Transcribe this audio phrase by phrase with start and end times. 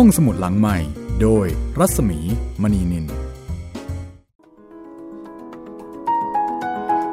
[0.00, 0.78] ห้องสมุดหลังใหม่
[1.22, 1.46] โดย
[1.78, 2.18] รัศมี
[2.62, 3.06] มณีนิน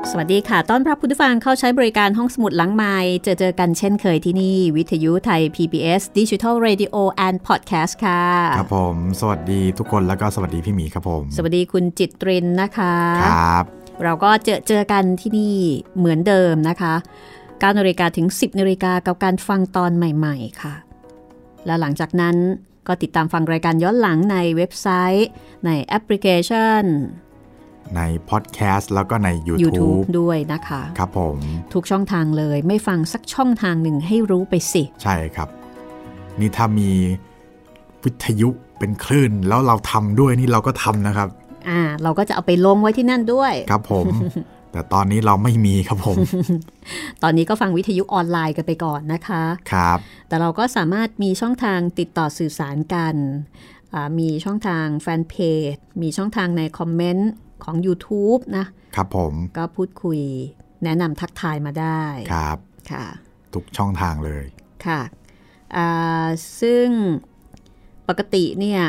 [0.09, 6.95] สวัสดีค่ะ ต้อนรับคุณผู้ฟังเข้าใช้บริการห้องสมุดหลังไม้เจอเจอกันเช่นเคยที่นี่ วิทยุไทย PBS Digital Radio
[7.27, 8.23] and Podcast ค่ะ
[8.57, 13.63] ครับผม สวัสดีทุกคนแล้วก็สวัสดีพี่หมีครับผม สวัสดีคุณจิตรินนะคะ ครับ
[14.03, 15.55] เราก็เจอเจอกันที่นี่
[15.97, 16.93] เหมือนเดิมนะคะ
[17.35, 20.73] 9นาฬิกาถึง 10นาฬิกากับการฟังตอนใหม่ ๆ ค่ะ
[21.65, 22.37] แล้วหลังจากนั้น
[22.87, 24.87] ก็ติดตามฟังรายการย้อนหลังในเว็บไซ
[25.17, 25.29] ต์
[25.65, 26.83] ในแอปพลิเคชัน
[27.95, 31.37] ในพอดแคสต์แล้วก็ใน YouTube YouTube ด้วยนะคะ ครับผม
[31.73, 35.49] ทุกช่องทางเลยไม่ฟังสักช่องทางหนึ่งให้รู้ไปสิ ใช่ครับ
[36.39, 36.89] นี่ถ้ามี
[38.03, 41.29] วิทยุเป็นคลื่น แล้วเราทำด้วยนี่เราก็ทำนะครับ
[41.69, 44.05] อ่า เราก็จะเอาไปลงไว้ที่นั่นด้วย ครับผม
[44.73, 46.17] แต่ตอนนี้เราไม่มีครับผม
[47.23, 53.15] ตอนนี้ก็ฟังวิทยุออนไลน์กันไปก่อนนะคะ ครับ แต่เราก็สามารถมีช่องทางติดต่อสื่อสารกัน
[53.93, 55.35] อ่ามีช่องทางแฟนเพ
[55.73, 57.31] จ มีช่องทางในคอมเมนต์
[57.63, 60.19] ของ YouTube นะ ครับผม ก็พูดคุย
[60.83, 62.03] แนะนำทักทายมาได้
[62.33, 62.57] ครับ
[62.91, 63.05] ค่ะ
[63.53, 64.45] ทุกช่องทางเลย
[64.85, 65.01] ค่ะ
[65.75, 66.27] อ่า
[66.61, 66.87] ซึ่ง
[68.09, 68.81] ปกติเนี่ย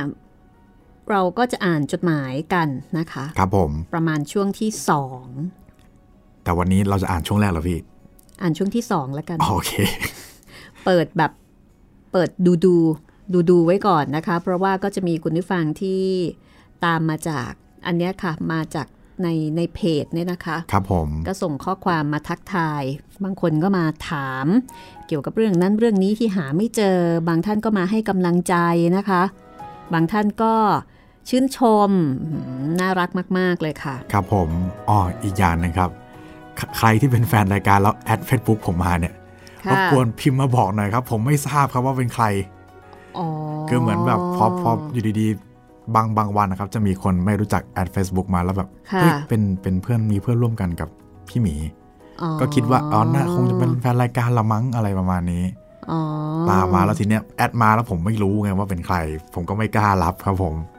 [1.10, 5.26] เราก็จะอ่านจดหมายกันนะคะ ครับผม ประมาณช่วงที่สอง
[6.44, 7.78] แต่วันนี้เราจะอ่านช่วงแรกเหรอพี่
[8.42, 9.72] อ่านช่วงที่สองแล้วกัน โอเค
[10.84, 11.32] เปิดแบบ
[12.12, 12.76] เปิดดูดู
[13.32, 16.02] ดูดูไว้ก่อนนะคะ เพราะว่าก็จะมีคุณผู้ฟังที่
[16.84, 17.50] ตามมาจาก
[17.86, 18.86] อันเนี้ยค่ะ มาจาก
[19.22, 22.82] ในในเพจเนี่ยนะคะ ครับผม ก็ส่งข้อความมาทักทาย
[23.24, 24.46] บางคนก็มาถาม
[25.06, 26.98] เกี่ยวกับเรื่องนั้นเรื่องนี้ที่หาไม่เจอ
[27.28, 28.54] บางท่านก็มาให้กำลังใจ
[28.96, 29.22] นะคะ
[29.92, 30.54] บางท่านก็
[31.28, 31.58] ชื่นช
[31.88, 31.90] ม
[32.22, 32.28] อื
[32.62, 34.48] มน่ารักมาก ๆ เลยค่ะ ครับผม
[34.88, 35.90] อ๋อ อีกอย่างหนึงครับ
[36.56, 39.14] ใคใครที่เป็นแฟนรายการแล้วแอดเฟซบุ๊กผมมาเนี่ย
[39.66, 42.24] ค่ะรบกวนพิมพ์มาบอกหน่อยครับ ผมไม่ทราบครับว่าเป็นใคร
[43.18, 43.26] อ๋อ
[43.68, 50.88] คือเหมือนแบบพอพออยู่ดีๆ บางบางวันนะครับ จะมีคนไม่รู้จักแอด Facebook มาแล้วแบบค่ะเฮ้ยเป็นเป็นเพื่อนมีเพื่อนร่วมกันกับ
[51.28, 51.54] พี่หมี
[52.22, 55.44] อ๋อก็คิดว่าอ๋อน่าคงจะเป็นแฟนรายการละมั้งอะไรประมาณนี้
[55.90, 56.00] อ๋อ
[56.50, 58.96] ตามมาแล้วทีเนี้ยแอดมาแล้วผมไม่รู้ไงว่าเป็นใคร
[59.34, 60.73] ผมก็ไม่กล้ารับครับผมอืม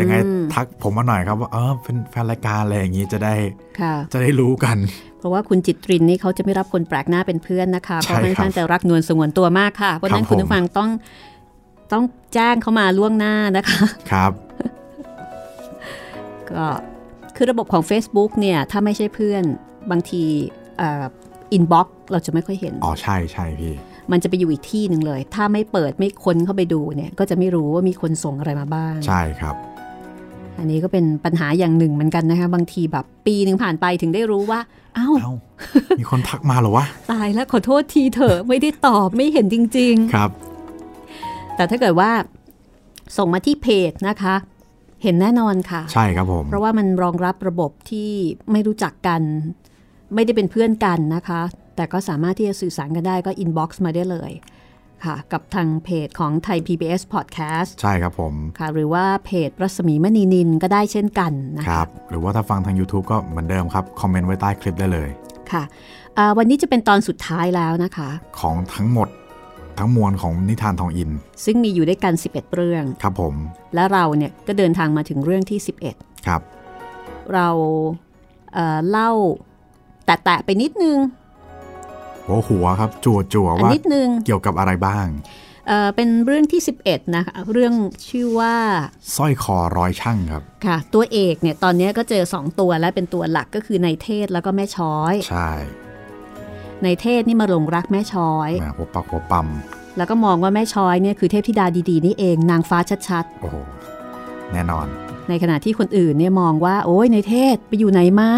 [0.00, 0.14] ยังไง
[0.54, 3.34] ทักผมมาหน่อยครับว่าเออเป็นแฟนรายการอะไรอย่างนี้จะได้
[3.80, 4.76] ค่ะจะได้รู้กัน
[5.18, 10.90] เพราะว่าคุณจิตรินนี่เขาจะไม่รับคนแปลกหน้าเป็นเพื่อนนะคะเพใช่ราะครับค่อนข้างจะรักนวลสงวนตัวมากค่ะ เพราะฉะนั้นครับคุณผู้ฟังต้อง
[11.92, 12.04] ต้อง
[12.34, 13.80] แจ้งเขามาล่วงหน้านะคะ
[14.12, 14.32] ครับ
[16.50, 16.66] ก็
[17.36, 19.42] คือระบบของ Facebook เนี่ยถ้าไม่ใช่เพื่อน
[19.90, 20.22] บางที
[21.52, 23.74] อินบ็อกเราจะไม่ค่อยเห็น อ๋อใช่ใช่พี่
[24.10, 29.56] มันจะไปอยู่อีกที่หนึ่งเลย ถ้าไม่เปิดไม่ค้นเข้าไปดูเนี่ยก็จะไม่รู้ว่ามีคนส่งอะไรมาบ้าง ใช่ครับ
[30.58, 34.60] อันนี้ก็เป็นปัญหาอย่างหนึ่งเหมือนกันนะคะ บางทีแบบปีหนึ่งผ่านไปถึงได้รู้ว่า
[34.94, 35.32] เอ้าเอ้า
[36.00, 40.30] มีคนทักมาเหรอวะ ตายแล้วขอโทษทีเถอะไม่ได้ตอบไม่เห็นจริง ๆ ครับ
[41.56, 42.10] แต่ถ้าเกิดว่า
[43.16, 44.34] ส่งมาที่เพจนะคะ
[45.02, 48.10] เห็นแน่นอนค่ะ ใช่ครับผม เพราะว่ามันรองรับระบบที่
[48.52, 49.22] ไม่รู้จักกัน
[50.14, 51.40] ไม่ได้เป็นเพื่อนกันนะคะ
[51.76, 54.32] แต่ก็สามารถที่จะสื่อสารกันได้ก็ inbox มาได้เลย
[55.04, 65.08] ค่ะ กับทางเพจของไทย PBS Podcast ใช่ครับผมค่ะ หรือว่าเพจรัศมีมณีนินก็ได้เช่นกันนะคคะรับ หรือว่าถ้าฟังทาง YouTube ก็เหมือนเดิมครับ comment ไว้ใต้คลิปได้เลย
[65.52, 65.62] ค่ะ
[66.16, 68.10] อ่าวันนี้จะเป็นตอนสุดท้ายแล้วนะคะ
[68.40, 69.08] ของทั้งหมด
[69.78, 71.10] ทั้งมวลของนิทานทองอิน
[71.44, 73.34] ซึ่งมีอยู่ด้วยกัน 11 เรื่อง ครับผม
[73.74, 75.58] และเราเนี่ยก็เดินทางมาถึงเรื่องที่
[75.92, 76.40] 11 ครับ
[77.34, 77.48] เรา
[78.54, 79.10] เอ่อเล่า
[80.06, 80.96] แตะๆไปนิดนึง
[82.32, 85.06] หัวหัวครับ จั่วจั่วอันว่านิดนึงเกี่ยวกับอะไรบ้าง
[85.68, 87.74] เอ่อเป็นเรื่องที่ 11 นะคะ เรื่อง
[88.08, 88.54] ชื่อว่า
[89.16, 95.50] สร้อยคอร้อยช่างครับ ค่ะ ตัวเอกเนี่ยตอนนี้ก็เจอ 2 ตัวและเป็นตัวหลักก็คือในเทศแล้วก็แม่ช้อย ใช่
[96.84, 99.48] ในเทศนี่มาหลงรักแม่ช้อยแหมหัวปักหัวปั๊ม
[99.96, 102.78] แล้วก็มองว่าแม่ช้อยเนี่ยคือเทพธิดาดีๆนี่เองนางฟ้า
[103.08, 103.56] ชัดโอ้โห
[104.52, 108.30] แน่นอนๆในขณะที่คนอื่นเนี่ยมองว่า โอ้ยในเทศไปอยู่ไหนมา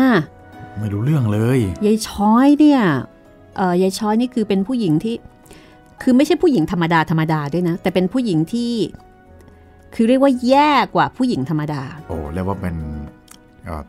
[0.79, 3.14] ไม่รู้เรื่องเลยยายช้อยเนี่ยเอ่อ
[3.83, 5.15] ยายช้อยนี่คือเป็นผู้หญิงที่
[6.03, 8.73] คือไม่ใช่ผู้หญิงธรรมดาธรรมดาด้วยนะ แต่เป็นผู้หญิงที่
[9.95, 12.77] คือเรียกว่าแย่กว่าผู้หญิงธรรมดา โอ้เรียกว่าเป็น
[13.65, 13.83] เอ่อ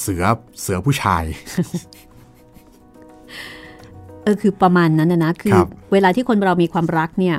[0.00, 0.22] เสือ
[0.60, 1.24] เสือผู้ชาย
[4.22, 7.36] เออคือประมาณนั้นนะนะคือครับเวลาที่คนเรามีความรักเนี่ย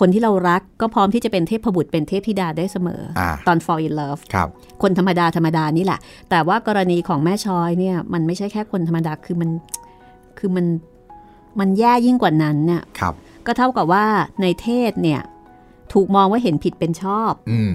[0.00, 4.48] คนที่เรารักก็พร้อมที่จะเป็นเทพบุตรเป็นเทพธิดาได้เสมอออ่าตอน fall in love ครับ
[4.82, 6.00] คนธรรมดาธรรมดานี่แหละ
[6.30, 9.50] แต่ว่ากรณีของแม่ช้อยเนี่ย มันไม่ใช่แค่คนธรรมดาคือมัน
[10.40, 10.66] คือมัน
[11.60, 13.14] มันแย่ยิ่งกว่านั้นเนี่ยครับ
[13.46, 14.04] ก็เท่ากับว่า
[14.42, 15.20] ในเทศเนี่ย
[15.92, 17.72] ถูกมองว่าเห็นผิดเป็นชอบอืม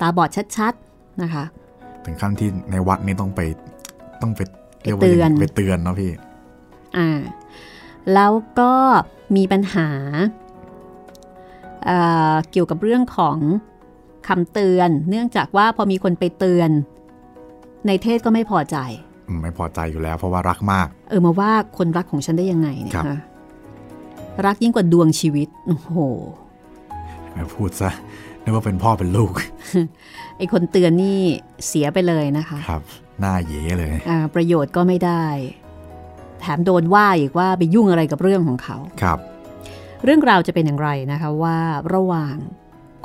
[0.00, 1.44] ตาบอดชัดๆนะคะ
[2.04, 3.40] ถึงขั้นที่ในวัดนี้ต้องไป
[4.22, 4.40] ต้องไป
[4.82, 6.12] เรียกว่าไปเตือนไปเตือนเนาะพี่
[6.96, 7.08] อ่า
[8.14, 8.72] แล้วก็
[9.36, 9.88] มีปัญหา
[11.84, 11.98] เอ่
[12.32, 13.38] อเกี่ยวกับเรื่องของ
[14.28, 16.70] คำเตือน เนื่องจากว่าพอมีคนไปเตือน
[17.86, 19.09] ในเทศก็ไม่พอใจอืม
[19.42, 23.18] ไม่พอใจอยู่แล้ว เพราะว่ารักมาก เออมาว่าคนรักของฉันได้ยังไงเนี่ยครับฮะ
[24.46, 25.92] รักยิ่งกว่าดวงชีวิตโอ้โห
[27.32, 27.90] ไม่พูดซะ
[28.42, 29.32] นึกว่าเป็นพ่อเป็นลูก
[30.36, 31.18] ไอคนเตือนนี่
[31.66, 32.82] เสียไปเลยนะคะ ครับ
[33.20, 35.24] หน้าเยเลยอ่าประโยชน์ก็ไม่ได้
[36.40, 39.18] แถมโดนว่าอีกว่าไปยุ่งอะไรกับเรื่องของเขาครับ
[40.04, 41.58] เรื่องราวจะเป็นอย่างไรนะคะว่า
[41.94, 42.36] ระหว่าง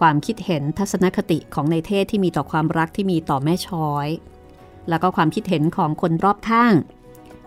[0.02, 4.08] ความคิดเห็นทัศนคติของในเทศที่มีต่อความรักที่มีต่อแม่ช้อย
[4.90, 6.74] แล้วก็ความคิดเห็นของคนรอบข้าง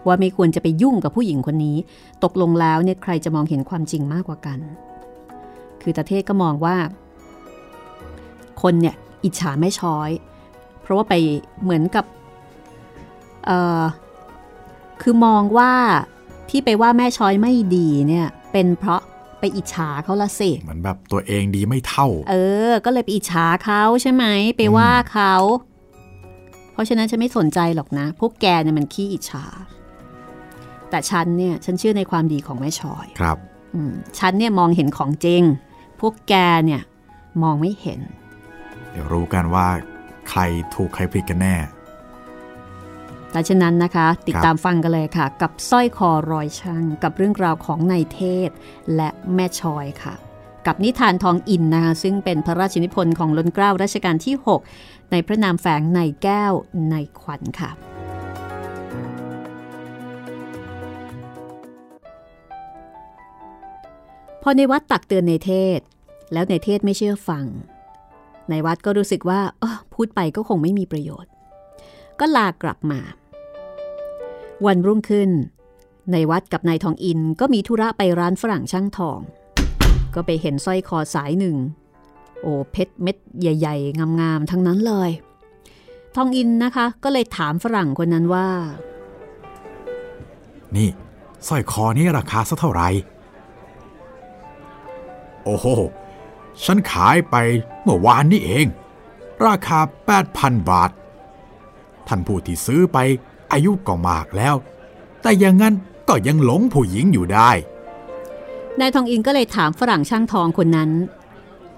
[0.07, 1.77] ว่าไม่ควรจะไปยุ่งกับผู้หญิงคนนี้
[2.25, 4.59] ตกลงแล้วเนี่ยใครจะมองเห็นความจริงมากกว่ากัน
[5.83, 6.77] คือตาเทศก็มองว่า
[8.63, 10.11] คนเนี่ยอิจฉาแม่ช้อย
[10.83, 11.15] เพราะว่าไป
[11.63, 12.05] เหมือนกับ
[13.47, 13.83] เอ่อ
[15.03, 15.73] คือมองว่า
[16.51, 19.01] ที่ไปว่าแม่ช้อยไม่ดีเนี่ยเป็นเพราะ
[19.41, 22.35] ไปอิจฉาเขาละสิเหมือนแบบตัวเองดีไม่เท่า เอ
[22.71, 24.25] อ ก็เลยไปอิจฉาเขาใช่ไหม
[24.57, 25.35] ไปว่าเขา
[25.68, 25.68] เพ
[26.79, 29.45] ราะฉะนั้นฉันไม่สนใจหรอกนะ พวกแกเนี่ยมันขี้อิจฉา
[30.91, 33.39] แต่ฉันเนี่ยฉันเชื่อในความดีของแม่ชอยครับ
[33.75, 35.43] อืมฉันเนี่ยมองเห็นของจริง
[36.01, 36.35] พวกแก
[36.67, 36.83] เนี่ย
[37.43, 38.01] มองไม่เห็น
[38.91, 39.67] เดี๋ยวรู้กันว่า
[40.29, 40.41] ใคร
[40.75, 41.57] ถูกใครผิดกันแน่
[43.33, 48.51] แต่ฉะนั้นนะคะ ติดตามฟังกันเลยค่ะ กับสร้อยคอรอยช่างกับเรื่องราวของนายเทศ
[48.97, 50.15] และแม่ชอยค่ะ
[50.67, 54.35] กับนิทานทองอินนะคะซึ่งเป็นพระราชนิพนธ์ของล้นเกล้ารัชกาลที่
[54.73, 56.53] 6 ในพระนามแฝงในแก้ว
[56.91, 57.71] ในขวัญค่ะ
[64.43, 65.81] พอในวัดตักเตือนในเทศ
[66.33, 67.45] แล้วในเทศไม่เชื่อฟัง
[68.51, 71.33] ในวัดก็รู้สึกว่าออพูดไปก็คงไม่มีประโยชน์
[72.21, 73.01] ก็ลากลับมา
[74.67, 75.31] วันรุ่งขึ้น
[76.13, 79.19] ในวัดกับนายทองอินก็มีธุระไปร้านฝรั่งช่างทอง
[80.15, 81.57] ก็ไปเห็นสร้อยคอสายหนึ่ง
[82.43, 85.11] โอ้เพชรเม็ดใหญ่ ๆ งามๆ ทั้งนั้นเลย
[86.15, 88.49] ทองอินนะคะ ก็เลยถามฝรั่งคนนั้นว่า
[90.77, 90.89] นี่
[91.49, 92.89] สร้อยคอนี้ราคาสักเท่าไหร่
[95.45, 95.67] โอ้โห
[96.65, 97.37] ฉันขายไป
[97.83, 98.67] เมื่อวานนี้เอง
[99.47, 99.79] ราคา
[100.25, 100.91] 8,000 บาท
[102.09, 102.99] ท่านผู้ที่ซื้อไป
[103.53, 104.55] อายุก็มากแล้ว
[105.23, 105.75] แต่อย่างนั้น
[106.09, 107.51] ก็ยังหลงผู้หญิงอยู่ได้
[108.81, 110.91] นายทองอินก็เลยถามฝรั่งช่างทองคนนั้น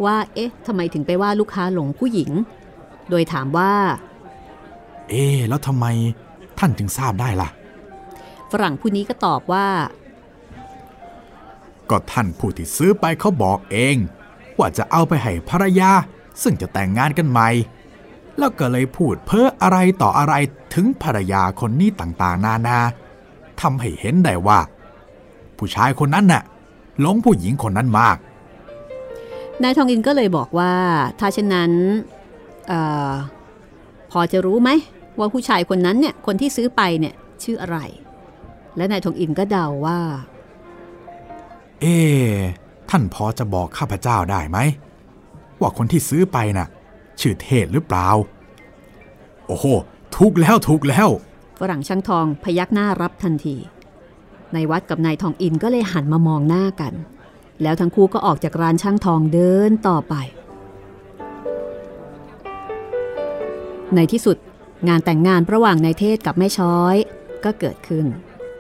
[0.05, 2.31] ว่า เอ๊ะทำไมถึงไปว่าลูกค้าหลงผู้หญิง
[3.11, 3.73] โดยถามว่า
[5.09, 5.87] เอ๊ะแล้วทำไม
[6.59, 7.49] ท่านจึงทราบได้ล่ะ
[8.53, 9.67] ฝรั่งผู้นี้ก็ตอบว่า
[11.91, 13.97] ก็ท่านผู้ที่ซื้อไปเขาบอกเอง
[14.59, 15.91] ว่าจะเอาไปให้ภรรยา
[16.43, 17.49] ซึ่งจะแต่งงานกันใหม่
[18.39, 20.35] แล้วก็เลยพูดเพ้ออะไรต่ออะไร
[20.75, 22.79] ถึงภรรยาคนนี้ต่างๆ นานา
[23.61, 24.59] ทำให้เห็นได้ว่า
[25.57, 26.43] ผู้ชายคนนั้นน่ะ
[27.01, 28.17] หลงผู้หญิงคนนั้นมาก
[29.63, 30.73] นายทองอินก็เลยบอกว่า
[31.19, 31.73] ถ้าเช่นนั้น
[32.69, 32.73] เอ
[33.11, 33.13] อ
[34.11, 34.71] พอจะรู้ไหม
[35.19, 37.15] ว่าผู้ชายคนนั้นเนี่ยคนที่ซื้อไปเนี่ย
[37.45, 37.79] ชื่ออะไร
[38.77, 40.01] และนายทองอินก็เดาว่า
[41.81, 42.35] เอ๊ะ
[42.91, 44.59] ท่านพอจะบอกข้าพเจ้าได้ไหม
[45.61, 46.69] ว่าคนที่ซื้อไปน่ะ
[47.21, 48.09] ชื่อเทศหรือเปล่า
[49.47, 49.65] โอ้โห
[50.17, 51.09] ถูกแล้วถูกแล้ว
[51.61, 56.93] ฝรั่งช่างทองพยักหน้ารับทันทีในายวัดกับนายทองอินก็เลยหันมามองหน้ากัน
[57.63, 60.15] แล้วทั้งคู่ก็ออกจากร้านช่างทองเดินต่อไป
[63.95, 64.37] ในที่สุด
[64.89, 66.97] งานแต่งงานระหว่างนายเทศกับแม่ช้อย
[67.45, 68.07] ก็เกิดขึ้น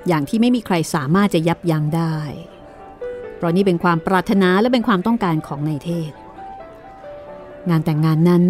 [0.08, 2.16] อย่างที่ไม่มีใครสามารถจะยับยั้งได้
[3.36, 6.12] เพราะนี่เป็นความปรารถนาและเป็นความต้องการของนายเทศ
[7.70, 8.42] งานแต่งงานนั้น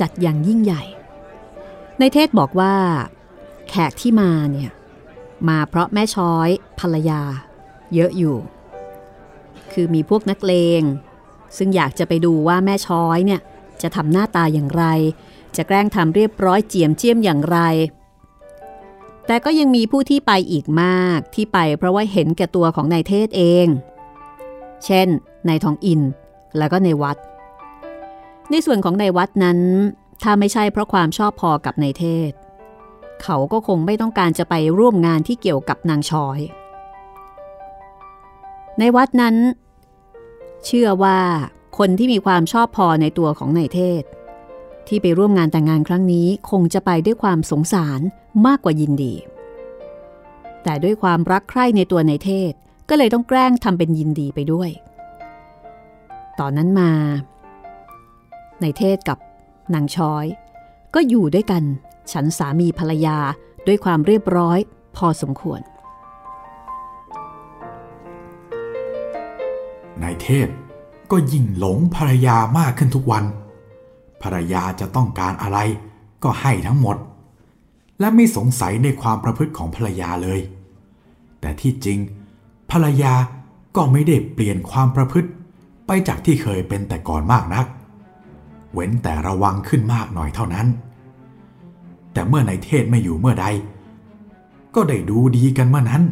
[0.00, 0.82] จัดอย่างยิ่งใหญ่
[1.98, 2.74] ในเทศบอกว่า
[3.68, 4.70] แขกที่มาเนี่ย
[5.48, 6.48] มาเพราะแม่ช้อย
[6.80, 7.22] ภรรยา
[7.94, 8.36] เยอะอยู่
[9.72, 10.82] คือมีพวกนักเลง
[11.56, 13.40] ซึ่งอยากจะไปดูว่าแม่ช้อยเนี่ย
[13.82, 14.84] จะทำหน้าตาอย่างไร
[15.56, 17.58] จะแกล้งทำเรียบร้อยเจียมเจียมอย่างไร
[19.26, 23.66] แต่ก็ยังมีผู้ที่ไปอีกมากที่ไปเพราะว่าเห็นแก่ตัวของนายเทศเอง
[24.84, 25.08] เช่น
[25.48, 26.00] นายทองอิน
[26.58, 27.16] แล้วก็ในายวัด
[28.50, 29.58] ในส่วนของในายวัดนั้น
[30.22, 32.32] ถ้าไม่ใช่เพราะความชอบพอกับนายเทศ
[33.22, 36.40] เขาก็คงไม่ต้องการจะไปร่วมงานที่เกี่ยวกับนางชอย
[38.78, 39.36] ในวัดนั้น
[40.64, 41.18] เชื่อว่า
[41.78, 44.02] คนที่มีความชอบพอในตัวของนายเทศ
[44.88, 48.00] ที่ไปร่วมงานแต่งงานครั้งนี้คงจะไปด้วยความสงสาร
[48.46, 49.14] มากกว่ายินดี
[50.62, 52.52] แต่ด้วยความรักใคร่ในตัวนายเทศ
[52.88, 54.70] ก็เลยต้องแกล้งทำเป็นยินดีไปด้วย
[56.40, 56.90] ตอนนั้นมา
[58.62, 59.18] นายเทศกับ
[59.74, 60.26] นางช้อย
[60.94, 61.62] ก็อยู่ด้วยกัน
[62.12, 63.18] ฉันสามีภรรยา
[63.66, 64.58] ด้วยความเรียบร้อย
[64.96, 65.60] พอสมควร
[70.02, 70.48] นายเทศ
[71.10, 73.24] ก็ยิ่งหลงภรรยามากขึ้นทุกวัน
[74.22, 75.58] ภรรยาจะต้องการอะไร
[76.24, 76.96] ก็ให้ทั้งหมด
[78.00, 80.40] และไม่สงสัยในความประพฤติของภรรยาเลย
[81.40, 81.98] แต่ที่จริง
[82.70, 83.14] ภรรยา
[83.76, 85.30] ก็ไม่ได้เปลี่ยนความประพฤติ
[85.86, 87.66] ไปจากที่เคยเป็นแต่ก่อนมากนัก
[88.72, 90.66] เว้นแต่ระวังขึ้นมากหน่อยเท่านั้น
[92.12, 93.46] แต่เมื่อในเทศไม่อยู่เมื่อใด
[94.74, 96.02] ก็ได้ดูดีกันเมื่อนั้น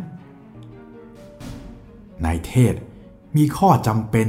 [2.25, 2.75] นายเทศ
[3.37, 4.27] มีข้อจำเป็น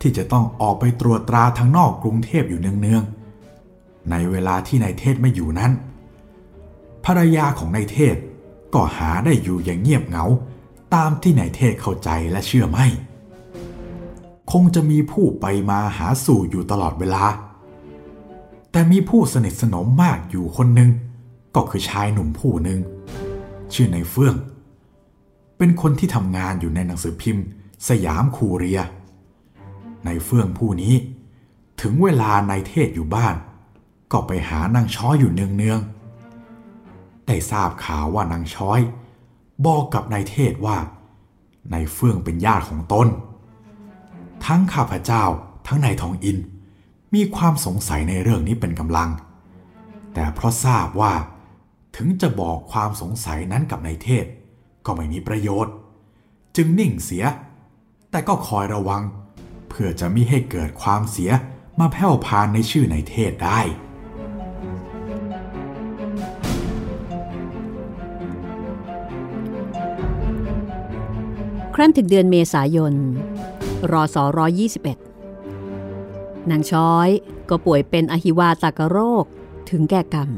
[0.00, 5.72] ที่จะต้องออกไปตรวจตราทางนอกกรุงเทพอยู่เนืองๆ ในเวลาที่นายเทศไม่อยู่นั้น
[7.04, 8.16] ภรรยาของนายเทศ
[8.74, 10.24] ก็หาได้อยู่อย่างเงียบเหงา
[10.94, 12.86] ตามที่นายเทศเข้าใจและเชื่อไม่
[14.52, 17.24] คงจะมีผู้ไปมาหาสู่อยู่ตลอดเวลา
[18.72, 20.90] แต่มีผู้สนิทสนมมากอยู่คนหนึ่ง
[21.54, 22.80] ก็คือชายหนุ่มผู้หนึ่ง
[23.72, 24.34] ชื่อนายเฟื่อง
[25.58, 27.44] เป็นคนที่ทำงานอยู่ในหนังสือพิมพ์
[27.88, 28.80] สยามคูเรีย
[30.06, 30.94] นายเฟื่องผู้นี้
[31.80, 33.34] ถึงเวลานายเทศอยู่บ้าน
[34.12, 38.80] ก็ไปหานางช้อยอยู่เนืองๆได้ทราบข่าวว่านางช้อย
[39.66, 40.76] บอกกับนายเทศว่า
[41.72, 43.08] นายเฟื่องเป็นญาติของตน
[44.46, 45.24] ทั้งข้าพเจ้า
[45.66, 46.38] ทั้งนายทองอิน
[47.14, 49.10] มีความสงสัยในเรื่องนี้เป็นกำลัง
[50.14, 51.14] แต่เพราะทราบว่า
[51.96, 54.26] ถึงจะบอกความสงสัยนั้นกับนายเทศ
[54.86, 55.74] ก็ไม่มีประโยชน์
[56.56, 57.24] จึงนิ่งเสีย
[58.10, 59.02] แต่ก็คอยระวัง
[59.68, 61.30] เพื่อจะมิให้เกิดความเสีย
[61.80, 63.60] มาแผ่วพานในชื่อนายเทศได้
[71.74, 72.94] ครั้นถึงเดือนเมษายน
[73.92, 74.98] รอสอร้อยี่สิบเอ็ด
[76.50, 77.08] นางช้อย
[77.48, 79.24] ก็ป่วยเป็นอหิวาตากโรค
[79.70, 80.30] ถึงแก่กรรม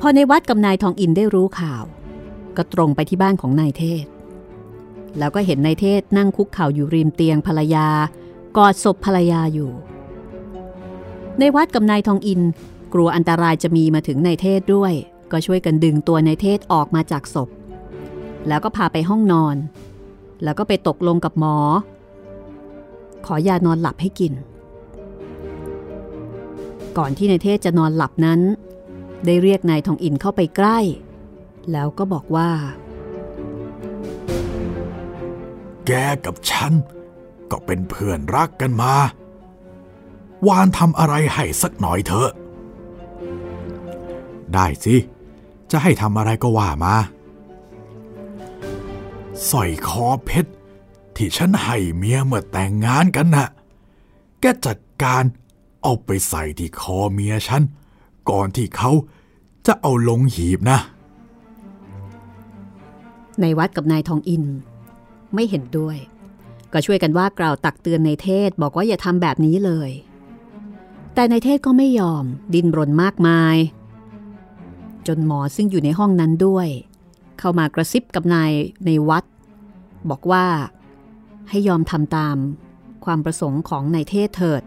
[0.00, 1.84] พอในวัดกับนายทองอินได้รู้ข่าว
[2.56, 4.04] ก็ตรงไปที่บ้านของนายเทศ
[5.18, 7.88] แล้วก็เห็นนายเทศนั่งคุกเข่าอยู่ริมเตียงภรรยา
[8.56, 9.70] กอดศพภรรยาอยู่
[11.38, 12.40] ในวัดกับนายทองอิน
[12.94, 14.92] กลัวอันตรายจะมีมาถึงนายเทศด้วย
[15.32, 17.48] ก็ช่วยกันดึงตัวนายเทศออกมาจากศพ
[18.48, 19.56] แล้วก็พาไปห้องนอน
[20.42, 21.56] แล้วก็ไปตกลงกับหมอ
[23.26, 24.32] ขอยานอนหลับให้กิน
[26.98, 28.40] ก่อนที่นายเทศจะนอนหลับนั้น
[29.24, 30.78] ได้เรียกนายทองอินเข้าไปใกล้
[31.72, 32.50] แล้วก็บอกว่า
[35.86, 35.92] แก
[36.24, 36.72] กับฉัน
[37.50, 38.94] ก็เป็นเพื่อนรักกันมา
[40.48, 42.30] วานทำอะไรให้สักหน่อยเถอะ
[44.54, 44.96] ได้สิ
[45.70, 46.94] จะให้ทำอะไรก็ว่ามา
[49.50, 50.50] สร้อยคอเพชร
[51.18, 53.48] ที่ฉันให้เมียเมื่อแต่งงานกันนะ่ะ
[54.40, 55.22] แกจัดการ
[55.82, 57.62] เอาไปใส่ที่คอเมียฉัน
[58.30, 58.90] ก่อนที่เขา
[59.66, 60.78] จะเอาลงหีบนะ
[63.40, 64.44] ในวัดกับนายทองอิน
[65.34, 65.96] ไม่เห็นด้วย
[66.72, 69.90] ก็ช่วยกันว่ากล่าวตักเตือนในเทศบอกว่าอย่าทำแบบนี้เลย
[71.14, 73.56] แต่ในเทศก็ไม่ยอมดินรนมากมาย
[75.06, 76.68] จนหมอซึ่งอยู่ในห้องนั้นด้วย
[77.38, 78.50] เข้ามากระซิบกับนาย
[78.84, 79.24] ในวัด
[80.10, 80.44] บอกว่า
[81.50, 82.36] ให้ยอมทำตาม
[83.04, 84.62] ความประสงค์ของนายเทศเถิด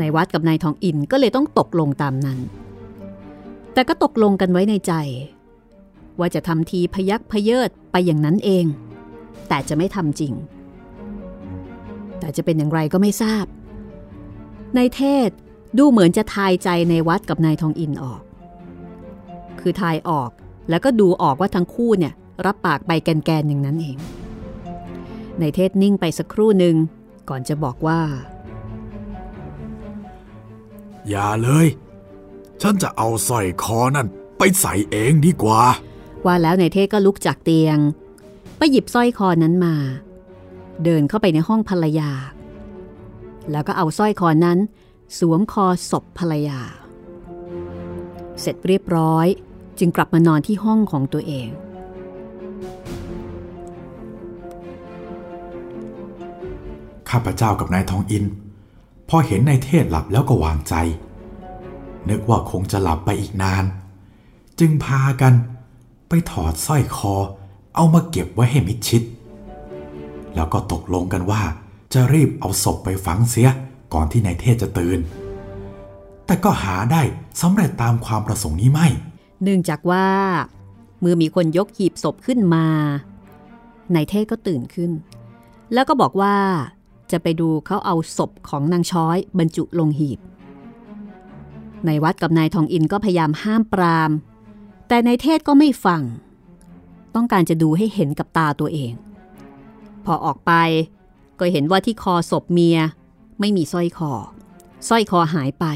[0.00, 2.38] นายวัดกับนายทองอินก็เลยต้องตกลงตามนั้น
[3.72, 4.92] แต่ก็ตกลงกันไว้ในใจ
[6.18, 8.64] ว่าจะทำทีพยักพเยิดไปอย่างนั้นเอง
[9.48, 10.32] แต่จะไม่ทำจริง
[12.18, 13.46] แต่จะเป็นอย่างไรก็ไม่ทราบ
[14.76, 15.30] นายเทศ
[15.78, 18.22] ดูเหมือนจะทายใจในวัดกับนายทองอินออก
[19.60, 20.30] คือทายออก
[20.70, 22.14] แล้วก็ดูออกว่าทั้งคู่เนี่ย
[22.46, 23.96] รับปากไปแกนๆอย่างนั้นเอง
[25.40, 26.76] นายเทศนิ่งไปสักครู่หนึ่ง
[27.28, 28.00] ก่อนจะบอกว่า
[31.08, 31.66] อย่าเลย
[32.62, 34.06] ฉันจะเอาสร้อยคอนั่น
[34.38, 35.62] ไปใส่เองดีกว่า
[36.24, 37.78] ว่าแล้วนายเทศก็ลุกจากเตียง
[38.56, 39.74] ไปหยิบสร้อยคอนั้นมา
[40.84, 42.10] เดินเข้าไปในห้องภรรยา
[43.50, 44.58] แล้วก็เอาสร้อยคอนั้น
[45.18, 46.60] สวมคอศพภรรยา
[48.40, 49.26] เสร็จเรียบร้อย
[49.78, 51.48] จึงกลับมานอนที่ห้องของตัวเอง
[57.10, 58.24] ข้าพเจ้ากับนายทองอิน
[59.08, 60.74] พอเห็นนายเทศหลับแล้วก็วางใจ
[62.08, 63.64] นึกว่าคงจะหลับไปอีกนาน
[64.58, 65.32] จึงพากัน
[66.08, 67.14] ไปถอดสร้อยคอ
[67.74, 69.02] เอามาเก็บไว้ให้มิดชิด
[70.34, 71.42] แล้วก็ตกลงกันว่า
[71.92, 73.48] จะรีบเอาศพไปฝังเสีย
[73.94, 74.98] ก่อนที่นายเทศจะตื่น
[76.26, 77.02] แต่ก็หาได้
[77.40, 78.88] สำเร็จตามความประสงค์นี้ไม่
[79.42, 80.08] เนื่องจากว่า
[81.00, 82.66] เมื่อมีคนยกหีบศพขึ้นมา
[83.94, 84.90] นายเทศก็ตื่นขึ้น
[85.72, 86.36] แล้วก็บอกว่า
[87.12, 90.18] จะไปดูเขาเอาศพของนางช้อยบรรจุลงหีบ
[91.86, 94.10] นายวัดกับนายทองอินก็พยายามห้ามปราม
[94.88, 96.02] แต่นายเทศก็ไม่ฟัง
[97.14, 98.92] ต้องการจะดูให้เห็นกับตาตัวเอง
[100.04, 100.52] พพอออกไป
[101.38, 102.78] ก็เห็นว่าที่คอศพเมีย
[103.40, 104.12] ไม่มีสร้อยคอ
[104.88, 105.66] สร้อยคอหายไป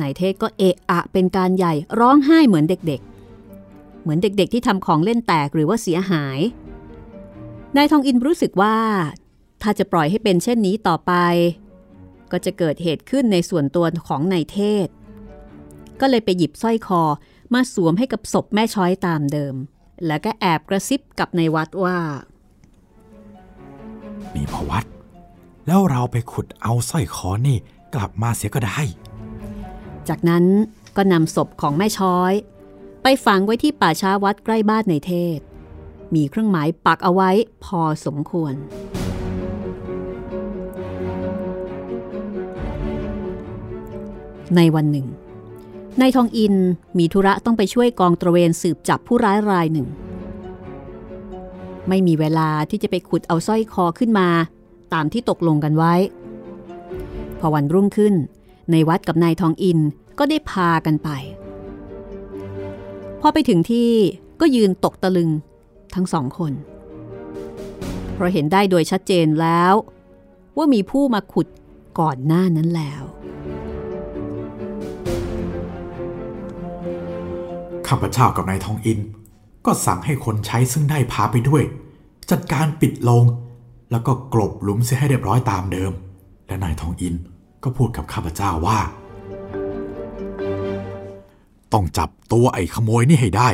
[0.00, 6.38] นายเทศก็เอะอะเป็นการใหญ่ร้องไห้เหมือนเด็กๆ เหมือนเด็กๆ ที่ทำของเล่นแตกหรือว่าเสียหาย
[7.76, 8.76] นายทองอินรู้สึกว่า
[9.62, 11.12] ถ้าจะปล่อยให้เป็นเช่นนี้ต่อไป
[12.32, 14.88] ก็จะเกิดเหตุขึ้นในส่วนตัวของนายเทศ
[16.00, 17.02] ก็เลยไปหยิบสร้อยคอ
[17.54, 19.54] มาสวมให้กับศพแม่ช้อยตามเดิม
[20.06, 21.98] แล้วก็แอบกระซิบกับในวัดว่า
[24.34, 24.84] นี่พอวัด
[25.66, 27.56] แล้วเราไปขุดเอาสร้อยคอนี่
[27.94, 28.80] กลับมาเสียก็ได้
[30.08, 30.44] จากนั้น
[30.96, 32.32] ก็นำศพของแม่ช้อย
[33.02, 35.38] ไปฝังไว้ที่ป่าช้าวัดใกล้บ้านในเทศ
[36.14, 37.30] มีเครื่องหมายปักเอาไว้
[37.64, 38.54] พอสมควร
[44.56, 45.06] ในวันหนึ่ง
[46.00, 46.54] นายทองอิน
[46.98, 49.86] มีธุระต้องไปช่วยกองตระเวนสืบจับผู้ร้ายรายหนึ่ง
[51.88, 54.28] ไม่มีเวลาที่จะไปขุดเอาสร้อยคอขึ้นมา
[54.92, 55.94] ตามที่ตกลงกันไว้
[57.38, 58.14] พอวันรุ่งขึ้น
[58.70, 59.78] ในวัดกับนายทองอิน
[60.18, 61.08] ก็ได้พากันไป
[63.20, 63.90] พอไปถึงที่
[64.40, 65.30] ก็ยืนตกตะลึง
[65.94, 66.52] ทั้งสองคน
[68.14, 69.74] เพราะเห็นได้โดยชัดเจนแล้ว
[70.56, 71.46] ว่ามีผู้มาขุด
[72.00, 73.02] ก่อนหน้านั้นแล้ว
[77.88, 79.00] ข้าพเจ้ากับนายทองอิน
[79.66, 81.62] ก็สั่งให้คนใช้ซึ่งได้พาไปด้วย
[82.30, 83.24] จัดการปิดลง
[83.90, 85.92] แล้วก็กลบหลุมเสียให้เรียบร้อยตามเดิม
[86.46, 87.14] และนายทองอิน
[87.62, 88.78] ก็พูดกับข้าพเจ้าว่า
[91.72, 93.48] ต้องจับตัวไอ้ขโมยนี่ให้ได้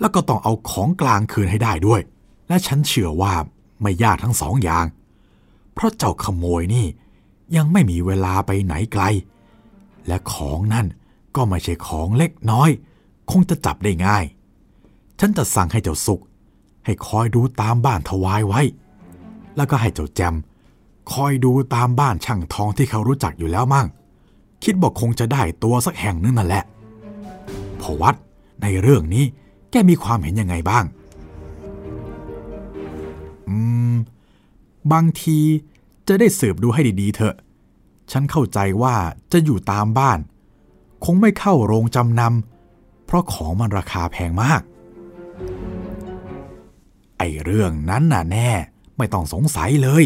[0.00, 2.00] แล้วก็ต้องเอาของกลางคืนให้ได้ด้วย
[2.48, 3.34] และฉันเชื่อว่า
[3.82, 4.86] ไม่ยากทั้งสองอย่าง
[5.74, 6.86] เพราะเจ้าขโมยนี่
[7.56, 9.02] ยังไม่มีเวลาไปไหนไกล
[10.06, 10.86] และของนั่น
[11.36, 12.70] ก็ไม่ใช่ของเล็กน้อย
[13.30, 14.24] คงจะจับได้ง่าย
[15.20, 16.20] ฉันจะสั่งให้เจ้าสุก
[16.84, 18.60] ให้คอยดูตามบ้านถวายไว้
[19.56, 20.34] แล้วก็ให้เจ้าแจม
[21.12, 23.86] คอยดูตามบ้านช่างทองที่เขารู้จักอยู่แล้วมั่ง
[24.64, 26.64] คิดบอกคงจะได้ตัวสักแห่งนึงนั่นแหละ
[27.80, 28.14] พอวัด
[28.62, 29.24] ในเรื่องนี้
[29.70, 30.84] แกมีความเห็นยังไงบ้าง
[33.48, 33.56] อื
[33.92, 33.94] ม
[34.92, 35.38] บางที
[36.08, 37.36] จะได้สืบดูให้ดีๆเถอะ
[38.12, 38.94] ฉันเข้าใจว่า
[39.32, 40.18] จะอยู่ตามบ้าน
[41.04, 42.53] คงไม่เข้าโรงจำนำ
[43.14, 44.62] ราะของมันราคาแพงมาก
[47.18, 48.50] ไอเรื่องนั้นน่ะแน่
[48.96, 50.04] ไม่ต้องสงสัยเลย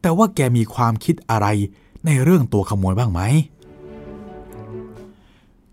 [0.00, 1.46] แต่ว่าแกมีความคิดอะไร
[2.06, 3.20] ในเรื่องตัวขโมยบ้างไหม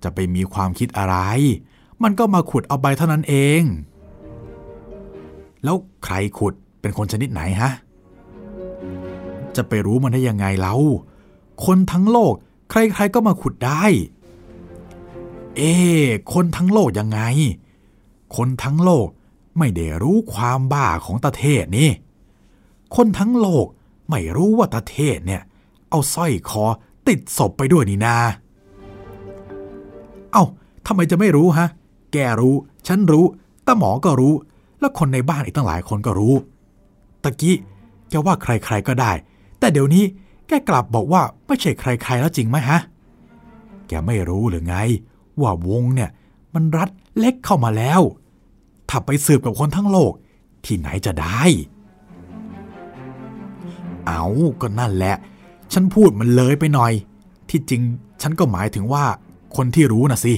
[0.03, 1.15] จะไปมีความคิดอะไร
[2.03, 3.61] มันก็มาขุดเอาไปเท่านั้นเอง
[5.63, 7.71] แล้วใครขุดเป็นคนชนิดไหนฮะ
[9.55, 10.75] จะไปรู้มันได้ยังไงเล่า
[11.65, 12.33] คนทั้งโลก
[12.71, 13.83] ใครๆก็มาขุดได้
[15.57, 15.73] เอ๊
[16.33, 17.19] คนทั้งโลกยังไง
[18.35, 19.07] คนทั้งโลก
[19.57, 21.91] ไม่ได้รู้ความบ้าของตาเทศนี่
[22.95, 23.65] คนทั้งโลก
[24.09, 25.41] ไม่รู้ว่าตาเทศเนี่ย
[25.89, 26.65] เอาสร้อยคอ
[27.07, 28.15] ติดศพไปด้วยนี่นา
[30.33, 30.45] เอา้า
[30.85, 31.67] ทำไมจะไม่รู้ฮะ
[32.13, 32.55] แกรู้
[32.87, 33.25] ฉันรู้
[33.67, 34.33] ตาหมอก็รู้
[34.79, 36.35] แล้วคนในบ้านอีกตั้งหลายคนก็รู้
[37.23, 37.55] ตะกี้
[38.09, 39.11] แกว่าใครๆก็ได้
[39.59, 40.03] แต่เดี๋ยวนี้
[40.47, 42.79] แกกลับบอกว่าไม่ใช่ใครๆแล้วจริงไหมฮะ
[43.87, 44.75] แกไม่รู้หรือไง
[45.41, 46.09] ว่าวงเนี่ย
[46.53, 48.01] มันรัดเล็กเข้ามาแล้ว
[48.89, 50.11] ถ้าไปสืบกับคนทั้งโลก
[50.65, 51.43] ที่ไหนจะได้
[54.07, 54.25] เอา
[54.61, 55.15] ก็นั่นแหละ
[55.73, 56.93] ฉันพูดมันเลยไปหน่อย
[57.49, 57.81] ที่จริง
[58.21, 59.03] ฉันก็หมายถึงว่า
[59.55, 60.33] คนที่รู้นะสิ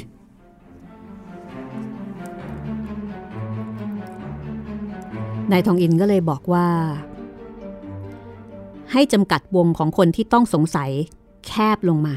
[5.51, 6.67] นายทองอินก็เลยบอกว่า
[8.91, 10.89] ให้จำกัดวงของคนที่ต้องสงสัย
[11.47, 12.15] แคบลงมา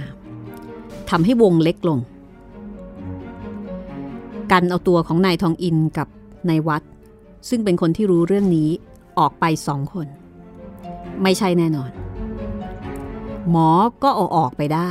[1.10, 1.98] ทำให้วงเล็กลง
[4.52, 6.08] กันเอาตัวของนายทองอินกับ
[6.48, 6.82] นายวัด
[7.48, 8.70] ซึ่งเป็นคนที่รู้เรื่องนี้
[9.18, 10.06] ออกไปสองคน
[11.22, 11.90] ไม่ใช่แน่นอน
[13.50, 13.68] หมอ
[14.02, 14.90] ก็เอาออกไปได้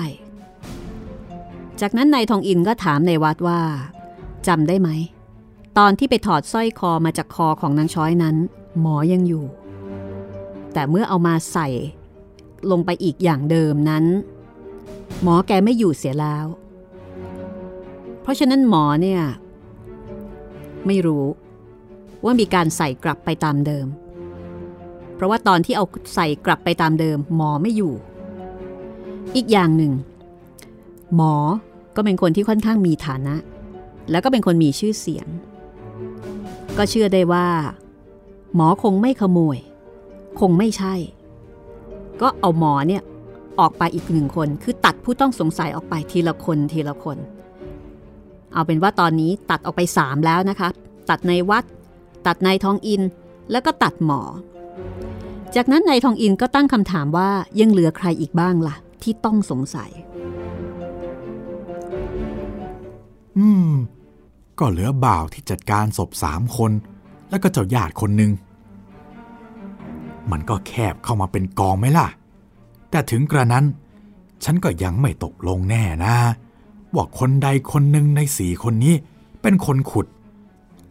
[1.82, 3.62] จากนั้นนายทองอินก็ถามนายวัดว่า
[4.48, 4.90] จำได้ไหม
[5.78, 8.36] ตอนที่ไปถอดสร้อยคอมาจากคอของนางช้อยนั้น
[8.82, 9.46] หมอยังอยู่
[10.74, 11.68] แต่เมื่อเอามาใส่
[12.72, 14.06] ลงไปอีกอย่างเดิมนั้น
[15.24, 16.46] หมอแกไม่อยู่เสียแล้ว
[18.22, 19.22] เพราะฉะนั้นหมอเนี่ย
[20.88, 21.26] ไม่รู้
[22.24, 23.88] ว่ามีการใส่กลับไปตามเดิม
[25.16, 27.94] เพราะว่าตอนที่เอาใส่กลับไปตามเดิม หมอไม่อยู่
[29.36, 29.94] อีกอย่างหนึ่ง
[31.16, 31.34] หมอ
[31.96, 33.36] ก็เป็นคนที่ค่อนข้างมีฐานะ
[34.12, 35.28] แล้วก็เป็นคนมีชื่อเสียง
[36.78, 37.48] ก็เชื่อได้ว่า
[38.56, 39.58] หมอคงไม่ขโมย
[40.40, 40.94] คงไม่ใช่
[42.22, 43.04] ก็เอาหมอเนี่ย
[43.60, 47.18] ออกไปอีกหนึ่งคน คือตัดผู้ต้องสงสัยออกไปทีละคนทีละคน
[48.54, 50.70] เอาเป็นว่าตอนนี้ตัดออกไปสามแล้วนะคะ
[51.10, 51.64] ตัดในวัด
[52.28, 53.02] ตัดในทองอิน
[53.52, 54.22] แล้วก็ตัดหมอ
[55.56, 59.92] จากนั้นนายทองอินก็ตั้งคำถามว่ายังเหลือใครอีกบ้างล่ะ ที่ต้องสงสัย
[63.38, 63.72] อืม
[64.60, 66.72] ก็เหลือบ่าวที่จัดการศพสามคน
[67.30, 68.32] แล้วก็เจ้าญาติคนหนึ่ง
[70.32, 72.08] มันก็แคบเข้ามาเป็นกองไหมล่ะ
[72.90, 73.66] แต่ถึงกระนั้น
[74.44, 76.16] ฉันก็ยังไม่ตกลงแน่นะ
[76.96, 78.96] ว่าคนใดคนหนึ่งในสี่คนนี้
[79.42, 80.08] เป็นคนขุด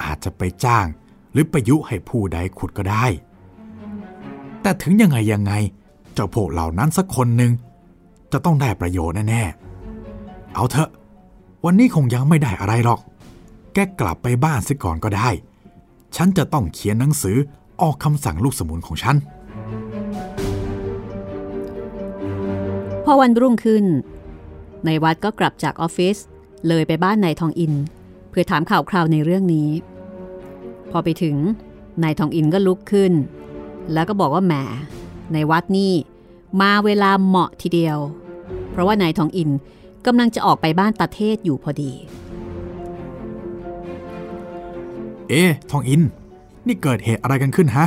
[0.03, 0.87] อาจจะไปจ้าง
[1.33, 3.05] หรือประยุให้ผู้ใดขุดก็ได้
[4.63, 5.53] แต่ถึงยังไงยังไง
[6.15, 7.53] เจ้าพวกเหล่านั้นสักคนหนึ่ง
[8.33, 10.91] จะต้องได้ประโยชน์แน่ๆ เอาเถอะ
[11.65, 13.01] วันนี้คงยังไม่ได้อะไรหรอก
[13.75, 15.29] แกกลับไปบ้านซิก่อนก็ได้
[16.17, 17.37] ฉันจะต้องเขียนหนังสือ
[17.81, 19.17] ออกคำสั่งลูกสมุนของฉัน
[23.05, 23.85] พอวันรุ่งขึ้น
[24.87, 26.17] ในวัดก็กลับจากออฟฟิศ
[26.69, 27.73] เลยไปบ้านนายทองอิน
[28.31, 29.69] เพื่อถามข่าวคราวในเรื่องนี้
[30.91, 31.37] พอไปถึง
[32.03, 33.13] นายทองอินก็ลุกขึ้น
[33.93, 34.55] แล้วก็บอกว่าแหม
[35.33, 35.93] ในวัดนี่
[36.61, 37.99] มาเวลาเหมาะทีเดียว
[38.71, 39.51] เพราะว่านายทองอิน
[40.07, 41.93] กำลังจะออกไปบ้านตาเทศอยู่พอดี
[45.29, 46.03] เอ๊ทองอิน
[46.67, 47.87] นี่เกิดเหตุอะไรกันขึ้นฮะ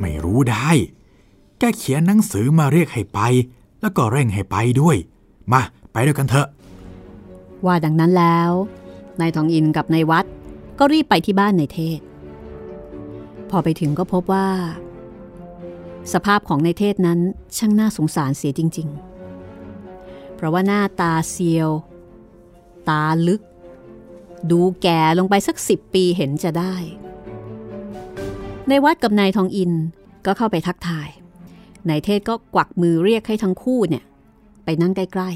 [0.00, 0.68] ไม่รู้ได้
[1.58, 3.18] แกเขียนหนังสือมาเรียกให้ไป
[3.84, 4.96] แล้วก็เร่งให้ไปด้วย
[5.52, 6.48] มา ไปด้วยกันเถอะ
[7.66, 8.50] ว่าดังนั้นแล้ว
[9.20, 10.26] นายทองอินกับนายวัด
[10.78, 12.00] ก็รีบไปที่บ้านนายเทศ
[13.50, 14.48] พอไปถึงก็พบว่า
[16.12, 17.20] สภาพของนายเทศนั้น
[17.56, 18.88] ช่างน่าสงสารเสียจริง
[19.62, 21.70] ๆ เพราะว่าหน้าตาเซียว
[22.88, 23.42] ตาลึก
[24.50, 26.74] ดูแก่ลงไปสักสิบปีเห็นจะได้
[28.68, 29.72] ในวัดกับนายทองอิน
[30.26, 31.08] ก็เข้าไปทักทาย
[31.88, 34.04] นายเทศก็กวักมือเรียกให้ทั้งคู่เนี่ย
[34.64, 35.30] ไปนั่งใกล้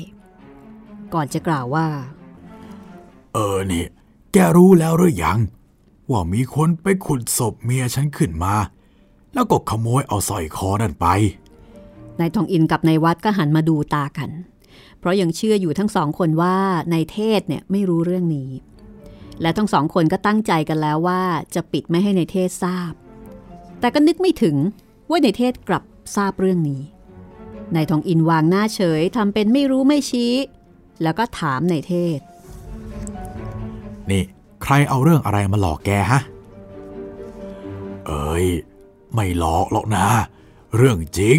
[0.55, 1.87] ๆ ก่อนจะกล่าวว่า
[3.33, 3.85] เออนี่
[4.33, 5.39] แกรู้แล้วหรือยัง
[6.11, 8.55] ว่ามีคนไปขุดศพเมียฉันขึ้นมา
[9.35, 11.07] แล้วก็ขโมยเอาสร้อยคอนั่นไป
[12.21, 14.31] นายทองอินกับนายวัดก็หันมาดูตากัน
[14.99, 16.57] เพราะยังเชื่ออยู่ทั้งสองคนว่า
[16.93, 18.51] นายเทศเนี่ยไม่รู้เรื่องนี้
[19.43, 21.23] และทั้งสองคนก็ตั้งใจกันแล้วว่า
[21.55, 22.93] จะปิดไม่ให้ในายเทศทราบ
[23.81, 24.57] แต่ก็นึกไม่ถึง
[25.11, 25.83] ว่าในายเทศกลับ
[26.17, 26.83] ทราบเรื่องนี้
[27.75, 30.33] นายทองอินวางหน้าเฉยทำเป็นไม่รู้ไม่ชี้
[31.03, 32.21] แล้วก็ถามนายเทศ
[34.11, 34.23] นี่
[34.63, 36.21] ใครเอาเรื่องอะไรมาหลอกแกฮะ
[38.07, 38.47] เอ้ย
[39.15, 40.07] ไม่หลอกหรอกนะ
[40.77, 41.39] เรื่องจริง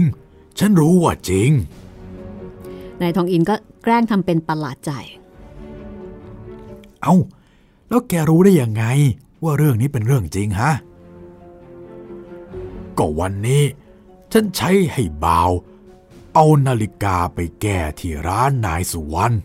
[0.60, 1.49] ฉันรู้ว่าจริง
[3.01, 4.91] นายทองอินก็แกล้งทำเป็นประหลาดใจ
[7.03, 7.15] เอา้า
[7.89, 8.84] แล้วแกรู้ได้ยังไง
[9.43, 10.71] ว่าเรื่องนี้เป็นเรื่องจริงฮะ
[12.97, 13.63] ก็วันนี้
[14.31, 15.51] ฉันใช้ให้บ่าว
[16.33, 19.35] เอานาฬิกาไปแก้ที่ร้านนายสุวรรณ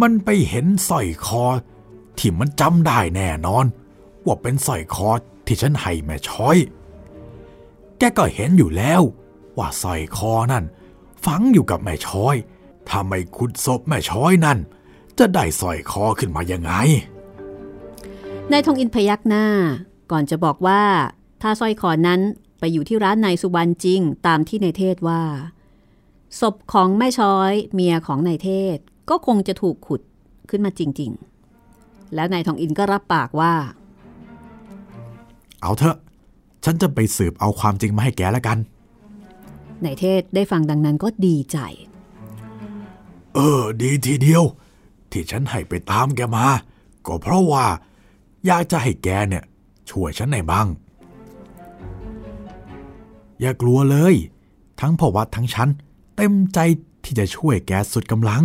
[0.00, 1.44] มันไปเห็นสร้อยคอ
[2.18, 3.66] ที่มันจำได้แน่นอน
[4.24, 5.10] ว่าเป็นสร้อยคอ
[5.46, 6.56] ที่ฉันให้แม่ช้อย
[7.98, 9.02] แกก็เห็นอยู่แล้ว
[9.58, 10.64] ว่าสร้อยคอนั่น
[11.24, 12.36] ฝังอยู่กับแม่ช้อย
[12.88, 14.58] ถ้าไม่ขุดศพแม่ช้อยนั่น
[15.18, 16.72] จะได้สร้อยคอขึ้นมายังไง
[18.50, 19.46] นายทองอินพยักหน้า
[20.10, 20.82] ก่อนจะบอกว่า
[21.42, 22.20] ถ้าสร้อยคอนั้น
[22.60, 25.22] ไปอยู่ที่ร้านนายสุวรรณจริงตามที่นายเทศว่า
[26.40, 28.78] ศพของแม่ช้อยเมียของนายเทศ
[29.10, 30.00] ก็คงจะถูกขุด
[30.50, 31.10] ขึ้นมาจริง
[31.62, 33.54] ๆ แล้วนายทองอินก็รับปากว่า
[35.60, 35.96] เอาเถอะ
[36.64, 38.58] ฉันจะไปสืบเอาความจริงมาให้แกแล้วกัน
[39.84, 41.58] นายเทศได้ฟังดังนั้นก็ดีใจ
[43.34, 44.44] เออ ดีทีเดียว
[45.10, 46.46] ที่ฉันให้ไปตามแกมา
[47.06, 47.66] ก็เพราะว่า
[48.46, 49.44] อยากจะให้แกเนี่ย
[49.90, 50.66] ช่วยฉันในอยบ้าง
[53.40, 54.14] อย่ากลัวเลย
[54.80, 55.68] ทั้งพ่อวัดทั้งฉัน
[56.16, 56.58] เต็มใจ
[57.04, 58.44] ที่จะช่วยแกสุดกำลัง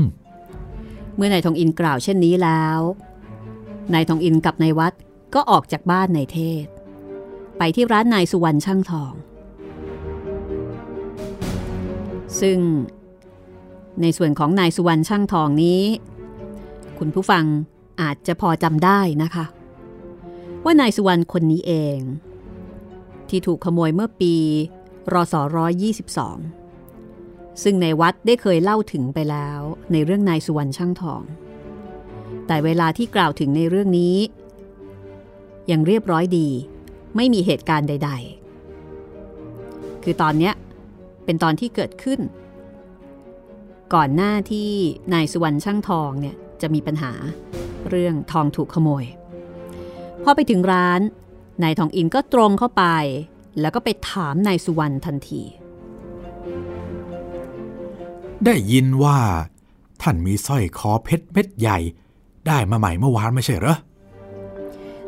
[1.16, 2.80] เมื่อนายทองอินกล่าวเช่นนี้แล้ว
[3.94, 4.94] นายทองอินกับนายวัด
[5.36, 6.68] ก็ออกจากบ้านนายเทศ
[7.58, 9.14] ไปที่ร้านนายสุวรรณช่างทอง
[12.40, 12.58] ซึ่ง
[14.02, 15.82] ในส่วนของนายสุวรรณช่างทองนี้
[17.00, 17.46] คุณผู้ฟัง
[18.02, 19.46] อาจจะพอจำได้นะคะ
[20.64, 22.00] ว่านายสุวรรณคนนี้เอง
[23.30, 24.36] ที่ถูกขโมยเมื่อปี
[25.14, 25.36] รศ
[26.10, 29.60] 122ซึ่งในวัดได้เคยเล่าถึงไปแล้ว
[29.92, 31.22] ในเรื่องนายสุวรรณช่างทอง
[32.48, 34.18] แต่เวลาที่กล่าวถึงในเรื่องนี้
[35.72, 36.50] ยังเรียบร้อยดี
[37.16, 38.12] ไม่มีเหตุการณ์ใด
[39.28, 40.54] ๆ คือตอนเนี้ย
[41.26, 42.20] เป็นตอนที่เกิดขึ้น
[43.94, 44.70] ก่อนหน้าที่
[45.14, 47.14] นายสุวรรณช่างทองเนี่ยจะมีปัญหา
[47.90, 49.06] เรื่องทองถูกขโมย
[50.24, 51.02] พอไปถึงร้าน
[51.64, 52.84] นายทองอินก็ตรงเข้าไป
[53.60, 55.42] แล้วก็ไปถามนายสุวรรณทันที
[58.46, 59.20] ได้ยินว่า
[60.02, 61.78] ท่านมีสร้อยคอเพชรเม็ดใหญ่
[62.48, 63.76] ได้มาใหม่เมื่อวานไม่ใช่เหรอ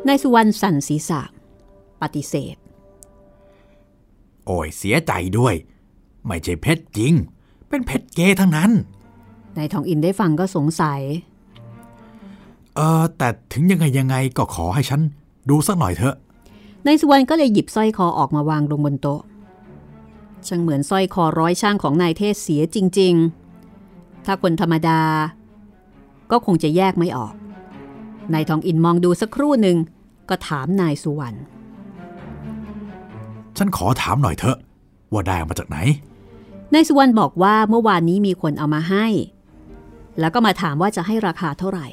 [0.06, 1.20] นายสุวรรณสั่นศีรษะ
[2.02, 2.56] ปฏิเสธ
[4.46, 5.54] โอ้ยเสียใจด้วย
[6.26, 7.12] ไม่ใช่เพชรจริง
[7.68, 8.70] เป็นเพชรเกทั้งนั้น
[9.56, 11.00] นายทองอินได้ฟังก็สงสัย
[12.76, 15.00] เออแต่ถึงยังไงยังไงก็ขอให้ฉัน
[15.50, 16.16] ดูสักหน่อยเถอะ
[16.88, 19.20] นายสุวรรณก็เลยหยิบสร้อยคอออกมาวางลงบนโต๊ะ
[20.46, 23.14] ช่างเหมือนสร้อยคอร้อยช่างของนายเทศเสียจริง
[23.70, 25.00] ๆ ถ้าคนธรรมดา
[26.30, 27.34] ก็คงจะแยกไม่ออก
[28.32, 29.76] นายทองอินมองดูสักครู่หนึ่ง
[30.28, 31.36] ก็ถามนายสุวรรณ
[33.56, 34.58] ฉันขอถามหน่อยเถอะ
[35.12, 35.78] ว่าได้มาจากไหน
[36.74, 39.06] นายสุวรรณบอกว่าเมื่อวานนี้มีคนเอามาให้
[40.20, 41.86] แล้วก็มาถามว่าจะให้ราคาเท่าไหร่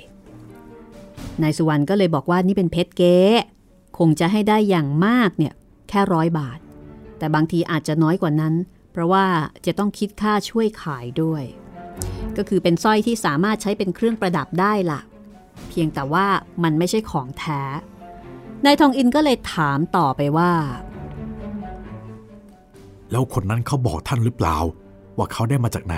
[1.42, 3.20] นายสุวรรณก็เลยบอกว่านี่เป็นเพชรเก๊
[3.98, 5.54] คงจะให้ได้อย่างมากเนี่ย
[5.90, 6.60] แค่ร้อยบาท
[7.18, 8.54] แต่บางทีอาจจะน้อยกว่านั้น
[8.92, 9.26] เพราะว่า
[9.66, 11.44] จะต้องคิดค่าช่วยขายด้วย
[12.38, 15.02] ก็คือเป็นสร้อยที่สามารถใช้เป็นเครื่องประดับได้ล่ะ
[15.70, 16.26] เพียงแต่ว่า
[16.64, 17.62] มันไม่ใช่ของแท้
[18.66, 20.52] นายทองอินก็เลยถามต่อไปว่า
[23.12, 24.58] แล้วคนนั้นเขาบอกท่านหรือเปล่า
[25.18, 25.96] ว่าเขาได้มาจากไหน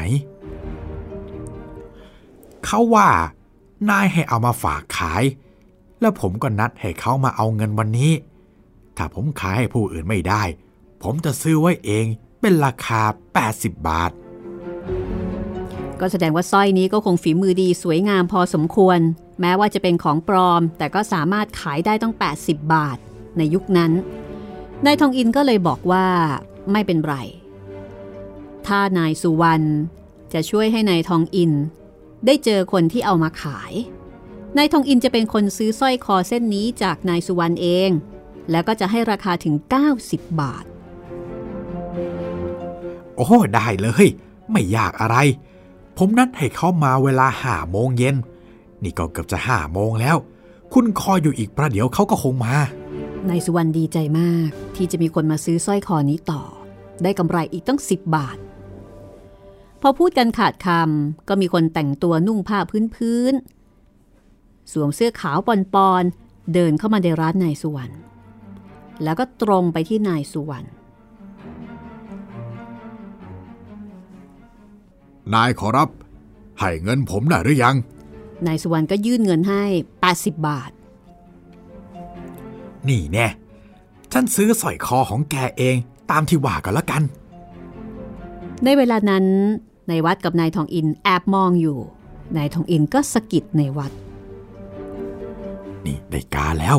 [2.66, 3.08] เขาว่า
[3.90, 5.24] นายให้เอามาฝากขาย
[6.02, 8.12] แล้วผมก็นัดให้เขามาเอาเงินวันนี้
[8.98, 10.44] ถ้าผมขายให้ผู้อื่นไม่ได้
[11.04, 12.06] ผมจะซื้อไว้เอง
[12.42, 13.02] เป็นราคา
[13.44, 14.12] 80 บาท
[16.00, 19.00] ก็แสดงว่าสร้อยนี้ก็คงฝีมือดีสวยงามพอสมควร
[19.42, 22.98] แม้ว่าจะเป็นของปลอม แต่ก็สามารถขายได้ต้อง 80 บาท
[23.38, 23.92] ในยุคนั้น
[24.86, 26.06] นายทองอินก็เลยบอกว่า
[26.72, 27.16] ไม่เป็นไร
[28.68, 29.66] ถ้านายสุวรรณ
[30.34, 31.52] จะช่วยให้นายทองอิน
[32.26, 33.74] ได้เจอคนที่เอามาขาย
[34.58, 37.90] นายทองอินจะเป็นคนซื้อสร้อยคอเส้นนี้จากนายสุวรรณเอง
[38.52, 39.56] แล้วก็จะให้ราคาถึง
[39.96, 40.66] 90 บาท
[43.16, 44.08] โอ้ ได้เลย
[44.52, 45.18] ไม่ยากอะไร
[45.98, 48.16] ผมนัดให้เขามาเวลาห้าโมงเย็น
[48.84, 50.18] นี่ก็เกือบจะห้าโมงแล้ว
[50.74, 52.56] คุณคอยอยู่อีกประเดี๋ยวเขาก็คงมา
[53.30, 56.44] นายสุวรรณดีใจมากที่จะมีคนมาซื้อสร้อยคอนี้ต่อ
[57.04, 58.38] ได้กำไรอีกตั้ง 10 บาท
[59.82, 62.60] พอพูดกันขาดคำก็มีคนแต่งตัวนุ่งผ้า
[62.96, 63.57] พื้นๆ
[64.72, 67.94] สวมเสื้อขาวปอนๆเดินเข้ามาในร้านนายสุวรรณ
[69.04, 70.68] แล้วก็ตรงไปที่นายสุวรรณ
[75.34, 75.90] นายขอรับ
[76.60, 77.76] ให้เงินผมได้หรือยัง
[78.48, 79.64] นายสุวรรณก็ยื่นเงินให้
[80.04, 80.72] 80 บาท
[82.90, 83.28] นี่แน่
[84.12, 85.76] ฉันซื้อสร้อยคอของแกเอง
[86.12, 87.04] ตามที่ว่ากันละกัน
[88.64, 89.26] ในเวลานั้น
[89.90, 91.80] นายวัดกับนายทองอินแอบมองอยู่
[92.38, 93.92] นายทองอินก็สะกิดในายวัด
[95.88, 96.78] นี่ได้การแล้ว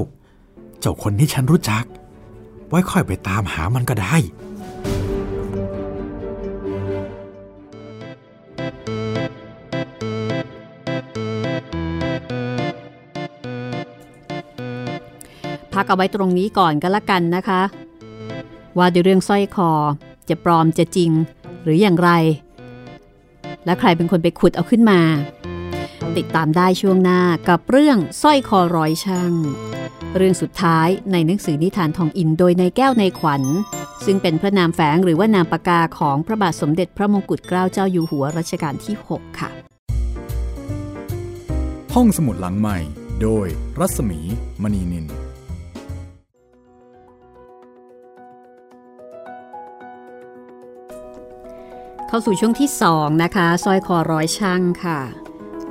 [0.81, 1.85] เจ้าคนที่ฉันรู้จัก
[2.69, 4.17] ไว้ค่อยไปตามหามันก็ได้
[15.73, 17.63] พักเอาไว้ตรงนี้ก่อนก็แล้วกันนะคะ
[18.79, 19.71] ว่าด้วยเรื่องสร้อยคอ
[20.29, 21.11] จะปลอมจะจริง
[21.63, 22.11] หรืออย่างไร
[23.65, 25.01] และใครเป็นคนไปขุดเอาขึ้นมา
[26.17, 29.33] ติดตามได้ช่วงหน้ากับเรื่องสร้อยคอร้อยช่าง
[30.17, 33.43] เรื่องสุดท้ายในหนังสือนิทานทองอินโดยในแก้วในขวัญ
[34.05, 39.51] ซึ่งเป็นพระนามแฝงหรือว่านามปากกาของพระบาทสมเด็จพระมงกุฎเกล้าเจ้าอยู่หัวรัชกาลที่ 6 ค่ะ
[41.95, 42.79] ห้องสมุดหลังใหม่
[43.23, 43.47] โดย
[43.79, 44.21] รัศมี
[44.63, 45.07] มณีนิน
[52.09, 55.01] เข้าสู่ช่วงที่ 2 นะคะสร้อยคอร้อยช่างค่ะ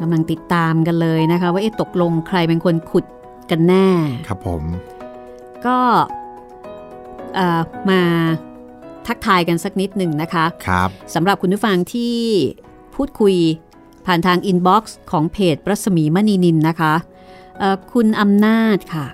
[0.01, 3.05] กำลังติดตามกันเลยนะคะ ว่าเอ๊ะตกลงใครเป็นคนขุด
[3.51, 3.87] กันแน่
[4.27, 4.63] ครับผม
[5.65, 5.77] ก็
[7.35, 8.01] เอ่อมา
[9.07, 12.15] ทักทายกันสักนิดหนึ่งนะคะครับสำหรับคุณผู้ฟังที่
[12.95, 13.35] พูดคุย
[14.05, 16.93] ผ่านทาง inbox ของเพจรัศมีมณีนินนะคะ
[17.59, 19.05] เอ่อคุณอำนาจค่ะ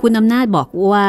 [0.00, 1.08] คุณอำนาจบอกว่า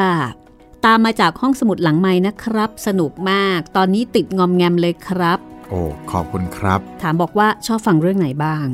[0.86, 5.40] ตามมาจากห้องสมุดหลังไมค์นะครับ สนุกมาก ตอนนี้ติดงอมแงมเลยครับ
[5.70, 8.66] โอ้ขอบคุณครับ ถามบอกว่าชอบฟังเรื่องไหนบ้าง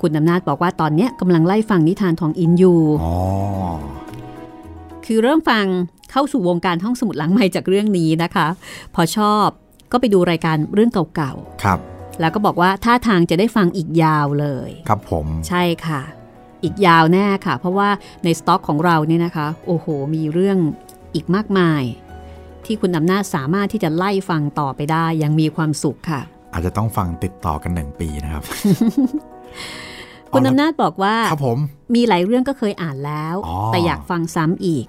[0.00, 3.16] คุณอำนาจบอกว่าตอนเนี้ยกำลังไล่ฟังนิทานทองอินอยู่อ๋อ
[5.06, 5.66] คือเริ่มฟัง
[6.10, 8.46] เข้าสู่วงการห้องสมุดหลังไมค์จากเรื่องนี้นะคะ
[8.94, 9.46] พอชอบ
[9.92, 11.32] ก็ไปดูรายการเรื่องเก่า
[11.62, 16.02] ครับๆแล้วก็บอกว่าท่าทางจะได้ฟังอีกยาวเลย ครับผม ใช่ค่ะ
[16.64, 17.88] อีกยาวแน่ค่ะ เพราะว่า
[18.24, 20.58] ในสต็อกของเราเนี่ยนะคะ โอ้โห มีเรื่อง
[21.14, 21.82] อีกมากมาย
[22.64, 26.20] ที่คุณอำนาจสามารถที่จะไล่ฟังต่อไปได้อยังมีความสุขค่ะ
[26.52, 28.42] อาจจะต้องฟังติดต่อกันหนึ่งปีนะครับ
[30.32, 31.58] คุณอำนาจบอกว่าครับผม
[31.94, 34.86] มีหลายเรื่องก็เคยอ่านแล้วอ๋อแต่อยากฟังซ้ำอีก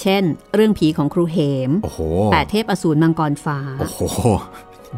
[0.00, 0.22] เช่น
[0.54, 2.00] เรื่องผีของครูเหมโอ้โห
[2.32, 4.00] แปดเทพอสูรมังกรฟ้า โอ้โห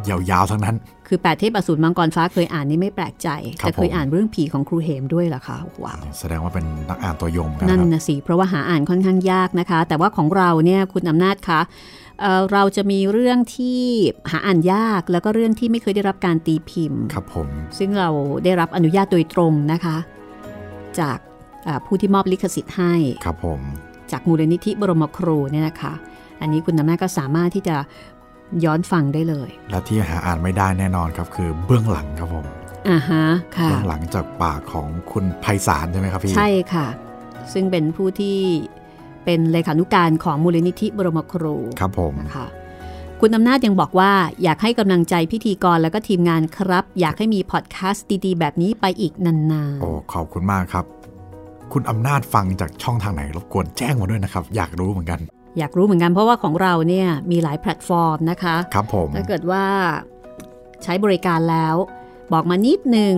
[0.08, 0.76] ยาวๆทั้งนั้น
[1.08, 3.28] คือแปดเทพอสูรมังกรฟ้าเคยอ่านนี่ไม่แปลกใจ
[3.60, 11.60] ครับแต่เคยผมอ่านเรื่องผีของครูเหมด้วยเหรอคะว้าวแสดงว่าเป็นนักอ่านตัวยงกันนั่นครับนะสิเพราะว่าหาอ่านค่อนข้างยากนะคะ แต่ว่าของเราเนี่ยคุณอำนาจคะ
[12.20, 13.82] เอ่อเราจะมีเรื่องที่
[14.30, 18.08] หาอ่านยากแล้วก็เรื่องที่ไม่เคยได้รับการตีพิมพ์ ครับผม ซึ่งเรา
[18.44, 19.96] ได้รับอนุญาตโดยตรงนะคะ
[21.00, 21.18] จาก
[21.66, 23.60] อ่าผู้ที่มอบลิขสิทธิ์ให้ ครับผม
[24.12, 25.94] จากมูลนิธิบรมครูเนี่ยนะคะ
[26.40, 27.76] อันนี้คุณอำนาจก็สามารถที่จะ
[28.64, 32.46] ย้อนฟังได้เลย และที่หาอ่านไม่ได้แน่นอนครับคือเบื้องหลังครับผม
[32.88, 33.24] อ่าฮะ
[33.56, 36.86] ค่ะเบื้องหลังจากปากของคุณไพศาลใช่ไหมครับพี่ ใช่ค่ะ
[37.52, 38.38] ซึ่งเป็นผู้ที่
[39.24, 42.48] เป็นเลขานุการของมูลนิธิบรมครูครับผมนะคะ
[43.20, 50.84] คุณอำนาจยังบอกว่าอยากให้กำลังใจพิธีกรแล้วก็ทีมงานครับ อยากให้มีพอดแคสต์ดีๆ แบบนี้ไปอีกนานโอ้ขอบคุณมากครับ
[51.72, 59.64] คุณอำนาจฟังจากช่องทางไหนรบกวนแจ้งมาด้วยนะครับ อยากรู้เหมือนกันๆ อยากรู้เหมือนกันเพราะว่าของเราเนี่ยมีหลายแพลตฟอร์มนะคะครับผมถ้าเกิดว่า
[60.82, 61.74] ใช้บริการแล้ว
[62.32, 63.14] บอกมานิดนึง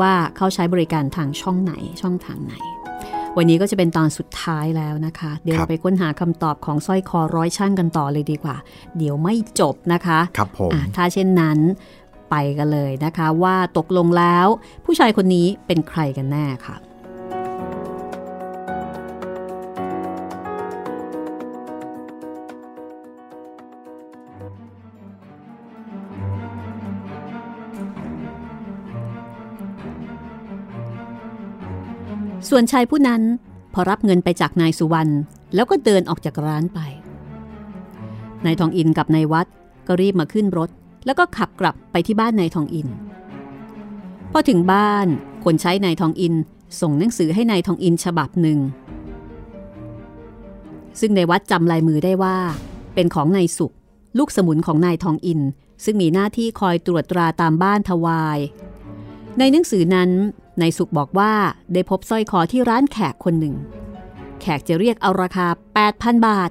[0.00, 2.54] ว่าเขาใช้บริการทางช่องไหนช่องทางไหน
[3.36, 8.56] วันนี้ก็จะเป็นตอนสุดท้ายแล้วนะคะ เดี๋ยวเราไปค้นหาคำตอบของสร้อยคอร้อยช่างกันต่อเลยดีกว่า
[8.98, 11.58] เดี๋ยวไม่จบนะคะครับผมอะถ้าเช่นนั้น
[12.30, 14.46] ไปกันเลยนะคะ ว่าตกลงแล้ว
[14.84, 16.76] ผู้ชายคนนี้เป็นใครกันแน่ค่ะ
[32.54, 33.22] ส่วนชายผู้นั้น
[33.74, 35.12] พอรับเงินไปจากนายสุวรรณ
[35.54, 36.80] แล้วก็เดินออกจากร้านไป
[38.44, 39.46] นายทองอินกับนายวัด
[39.86, 40.70] ก็รีบมาขึ้นรถ
[41.06, 42.88] แล้วก็ขับกลับไปที่บ้านนายทองอิน
[44.32, 45.06] พอถึงบ้าน
[45.44, 46.34] คนใช้นายทองอิน
[46.80, 48.58] ส่งหนังสือให้นายทองอินฉบับหนึ่ง
[51.00, 52.36] ซึ่งในายวัดจำลายมือได้ว่า
[52.94, 53.74] เป็นของนายสุข
[54.18, 55.40] ลูกสมุนของนายทองอิน
[55.84, 58.38] ซึ่งมีหน้าที่คอยตรวจตราตามบ้านทวาย
[59.38, 60.10] ในหนังสือนั้น
[60.60, 61.32] นายสุขบอกว่า
[61.72, 63.54] ได้พบสร้อยคอที่ร้านแขกคนหนึ่ง
[64.40, 65.46] แขกจะเรียกเอาราคา
[65.86, 66.50] 8,000 บาท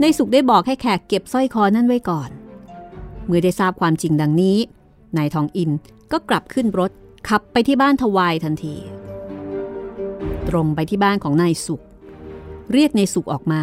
[0.00, 2.30] ในสุขได้บอกให้แขกเก็บสร้อยคอนั่นไว้ก่อน
[3.24, 4.58] เมื่อได้ทราบความจริงดังนี้
[5.16, 5.70] นายทองอิน
[6.12, 6.90] ก็กลับขึ้นรถ
[7.28, 8.76] ขับไปที่บ้านทวายทันที
[10.48, 11.84] ตรงไปที่บ้านของนายสุข
[12.72, 13.62] เรียกนายสุขออกมา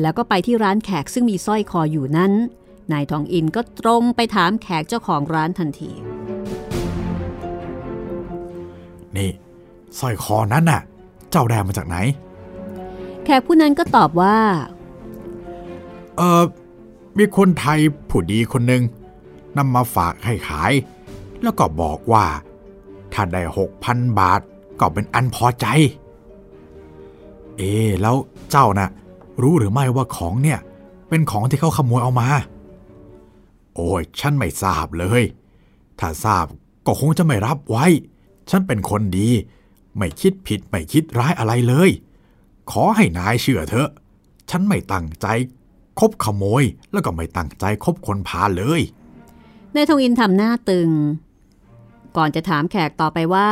[0.00, 2.32] แล้วก็ไปที่ร้านแขกซึ่งมีสร้อยคออยู่นั้น
[2.92, 5.90] นายทองอินก็ตรงไปถามแขกเจ้าของร้านทันที
[9.18, 9.30] นี่
[9.98, 10.80] สร้อยคอนั้นน่ะ
[11.30, 11.96] เจ้าได้มาจากไหน
[13.24, 14.36] แขกผู้นั้นก็ตอบว่า
[16.16, 16.42] เออ
[17.18, 17.78] มีคนไทย
[18.10, 18.82] ผู้ดีคนหนึ่ง
[19.56, 20.72] นำมาฝากให้ขาย
[21.42, 22.26] แล้วก็บอกว่า
[23.12, 24.40] ถ้าได้หกพันบาท
[24.80, 25.66] ก็เป็นอันพอใจ
[27.56, 28.16] เอ๊ะแล้ว
[28.50, 28.90] เจ้าน่ะ
[29.42, 30.60] รู้หรือไม่ว่าของเนี่ย
[31.08, 32.28] เป็นของที่เขาขโมยเอามา
[33.74, 35.22] โอ้ย ฉันไม่ทราบเลย
[35.98, 36.46] ถ้าทราบ
[36.86, 37.86] ก็คงจะไม่รับไว้
[38.50, 39.28] ฉันเป็นคนดี
[39.96, 41.90] ไม่คิดผิดไม่คิดร้ายอะไรเลย
[42.70, 43.90] ขอให้นายเชื่อเถอะ
[44.50, 45.26] ฉันไม่ตั้งใจ
[45.98, 48.80] คบขโมย แล้วก็ไม่ตั้งใจคบคนพาลเลย
[49.74, 50.90] นายทองอินทำหน้าตึง
[52.16, 53.50] ก่อนจะถามแขกต่อไปว่า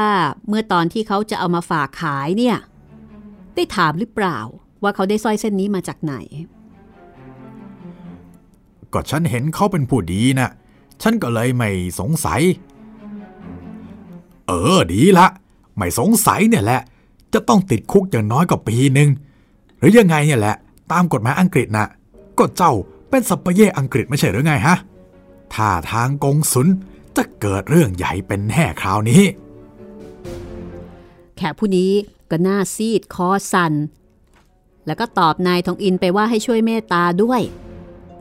[0.48, 2.56] เมื่อตอนที่เขาจะเอามาฝากขายเนี่ย
[3.54, 4.38] ได้ถามหรือเปล่า
[4.82, 6.14] ว่าเขาได้สร้อยเส้นนี้มาจากไหน
[8.92, 10.50] ก็ฉันเห็นเขาเป็นผู้ดีนะ
[11.02, 12.42] ฉันก็เลยไม่สงสัย
[14.46, 15.26] เออดีละ
[15.76, 16.80] ไม่สงสัยเนี่ยแหละ
[17.34, 19.08] จะต้องติดคุกอย่างน้อยกว่าปีหนึ่ง
[19.78, 20.56] หรือยังไงเนี่ยแหละ
[20.92, 21.88] ตามกฎหมายอังกฤษนะ่ะ
[22.38, 22.72] ก็เจ้า
[23.10, 24.76] เป็นสัปเย่อังกฤษไม่ใช่หรือไงฮะ
[25.54, 26.68] ถ้าทางกงสุน
[27.16, 29.22] จะเกิดเรื่องใหญ่เป็นแน่คราวนี้
[31.36, 31.90] แขกผู้นี้
[32.30, 33.72] ก็หน้าซีดคอสั่น
[34.86, 37.40] แล้วก็ตอบนายทองอินไปว่าให้ช่วยเมตตาด้วย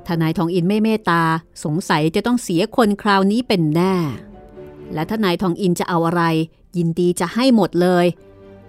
[0.06, 1.22] ถ้านายทองอินไม่เมตตา
[1.64, 3.96] สงสัยจะต้องเสียคนคราวนี้เป็นแน่
[4.94, 6.24] และถ้านายทองอินจะเอาอะไร
[6.78, 8.06] ยินดีจะให้หมดเลย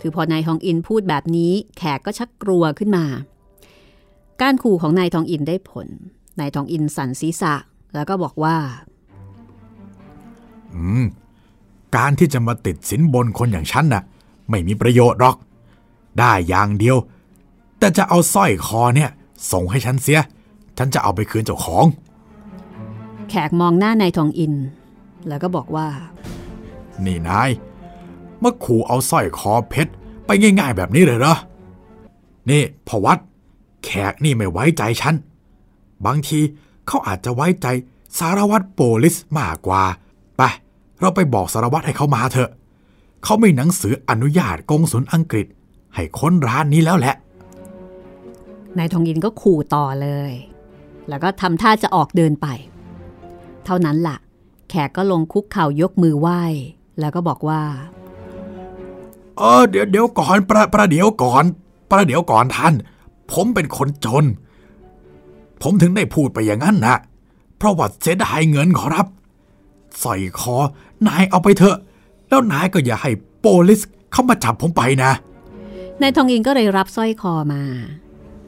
[0.00, 3.04] คือพอนายทองอินพูดแบบนี้ แขกก็ชักกลัวขึ้นมา
[4.40, 5.88] การขู่ของนายทองอินได้ผล
[6.40, 7.54] นายทองอินสั่นศีรษะ
[7.94, 8.56] แล้วก็บอกว่า
[10.74, 11.04] อืม
[11.96, 14.02] การที่จะมาติดสินบนคนอย่างฉันน่ะ
[14.50, 15.36] ไม่มีประโยชน์หรอก
[16.18, 16.96] ได้อย่างเดียว
[17.78, 19.10] แต่จะเอาสร้อยคอเนี่ย
[19.52, 20.20] ส่งให้ฉันเสีย
[20.78, 21.84] ฉันจะเอาไปคืนเจ้าของ
[23.28, 24.52] แขกมองหน้านายทองอิน
[25.28, 25.86] แล้วก็บอกว่า
[27.04, 27.50] นี่นาย
[28.42, 29.92] มาขู่เอาสร้อยคอเพชร
[30.26, 31.36] ไปง่าย ๆ แบบนี้เลยเหรอ
[32.50, 33.18] นี่พอวัด
[33.84, 35.14] แขกนี่ไม่ไว้ใจฉัน
[36.06, 36.40] บางที
[36.86, 37.66] เขาอาจจะไว้ใจ
[38.18, 39.82] สารวัตรโปลิสมากกว่า
[40.36, 40.42] ไป
[41.00, 42.50] เราไปบอกสารวัตรให้เขามาเถอะ
[43.24, 45.46] เขามีหนังสืออนุญาตกงสุลอังกฤษ
[45.94, 47.14] ให้ค้นร้านนี้แล้วแหละ
[48.78, 50.32] นายทองอินก็ขู่ต่อเลย
[51.08, 52.46] แล้วก็ทำท่าจะออกเดินไป
[53.64, 56.42] เท่านั้นล่ะแขแขกก็ลงคุกเข่ายกมือไหว้
[57.00, 57.62] แล้วก็บอกว่า
[59.38, 61.44] เออเดี๋ยวเดี๋ยวก่อนประประเดี๋ยวก่อน
[61.90, 62.74] ประเดี๋ยวก่อนท่าน
[63.32, 64.24] ผมเป็นคนจน
[65.62, 66.96] ผมถึงได้พูดไปอย่างนั้นนะ
[67.56, 69.06] เพราะว่าเสียดายเงินขอรับ
[70.00, 70.56] ใส่คอ
[71.06, 71.76] นายเอาไปเถอะ
[72.28, 73.10] แล้วนายก็อย่าให้
[73.40, 73.80] โปลิส
[74.12, 75.12] เข้ามาจับผมไปนะ
[76.00, 77.62] นายทองอินก็เลยรับสร้อยคอมา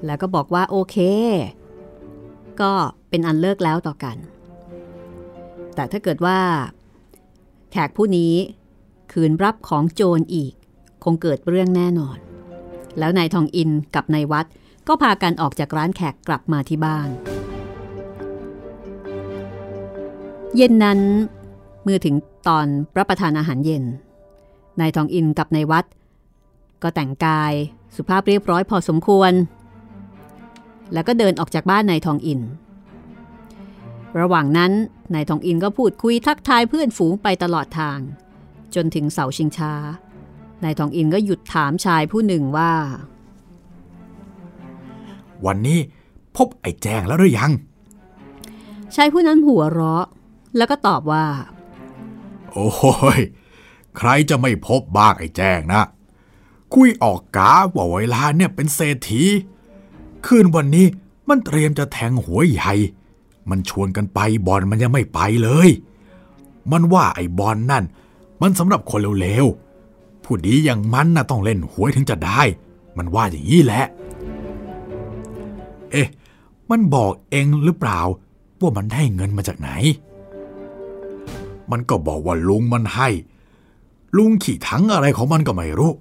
[0.07, 0.97] แล้วก็บอกว่าโอเค
[2.61, 2.72] ก็
[3.09, 4.16] เป็นอันเลิกแล้วต่อกัน
[5.77, 6.39] แต่ถ้าเกิดว่า
[7.70, 8.33] แขกผู้นี้
[9.12, 10.53] ขืนรับของโจรอีก
[11.05, 12.18] คงเกิดเรื่องแน่นอน
[12.99, 14.47] แล้วนายทองอินกับนายวัด
[14.89, 17.09] ก็พากันออกจากร้านแขกกลับมาที่บ้าน
[20.57, 21.01] เย็นนั้น
[21.83, 22.14] เมื่อถึง
[22.49, 22.66] ตอน
[22.99, 23.85] รับประทานอาหารเย็น
[24.81, 25.85] นายทองอินกับนายวัด
[26.83, 27.53] ก็แต่งกาย
[27.97, 29.33] สุภาพเรียบร้อยพอสมควร
[30.93, 32.41] แล้วก็เดินออกจากบ้านนายทองอิน
[34.20, 34.72] ระหว่างนั้น
[35.15, 37.99] นายทองอินก็พูดคุยทักทายเพื่อนฝูงไปตลอดทาง
[38.75, 39.73] จนถึงเสาชิงช้า
[40.65, 42.73] นายทองอินก็หยุดถามชายผู้หนึ่งว่า
[45.47, 45.79] วันนี้
[46.37, 47.53] พบไอ้แจงแล้วหรือยัง
[48.95, 50.07] ชายผู้นั้นหัวเราะ
[50.57, 51.27] แล้วก็ตอบว่า
[52.51, 52.69] โอ้
[53.19, 53.21] ย
[53.97, 55.83] ใครจะไม่พบบ้างไอ้แจ้งนะ
[56.75, 59.23] คุยออกกาว่าเวลาเนี่ยเป็นเศรษฐี
[60.27, 60.87] คืนวันนี้
[61.29, 62.73] มันเตรียมจะแทงหัวใหญ่
[63.51, 65.69] มันชวนกันไปบอลมันยังไม่ไปเลย
[66.73, 67.85] มันว่าไอ้บอลนั่น
[68.43, 72.41] มันสำหรับคนเร็วๆ ผู้ดีอย่างมันน่ะต้องเล่นหวยถึงจะได้
[72.97, 73.85] มันว่าอย่างนี้แหละ
[75.91, 76.09] เอ๊ะ
[76.71, 78.01] มันบอกเองหรือเปล่า
[78.61, 79.71] ว่ามันได้เงินมาจากไหน
[81.71, 83.09] มันก็บอกว่าลุงมันให้
[84.17, 85.93] ลุงขี่ถังอะไรของมันก็ไม่รู้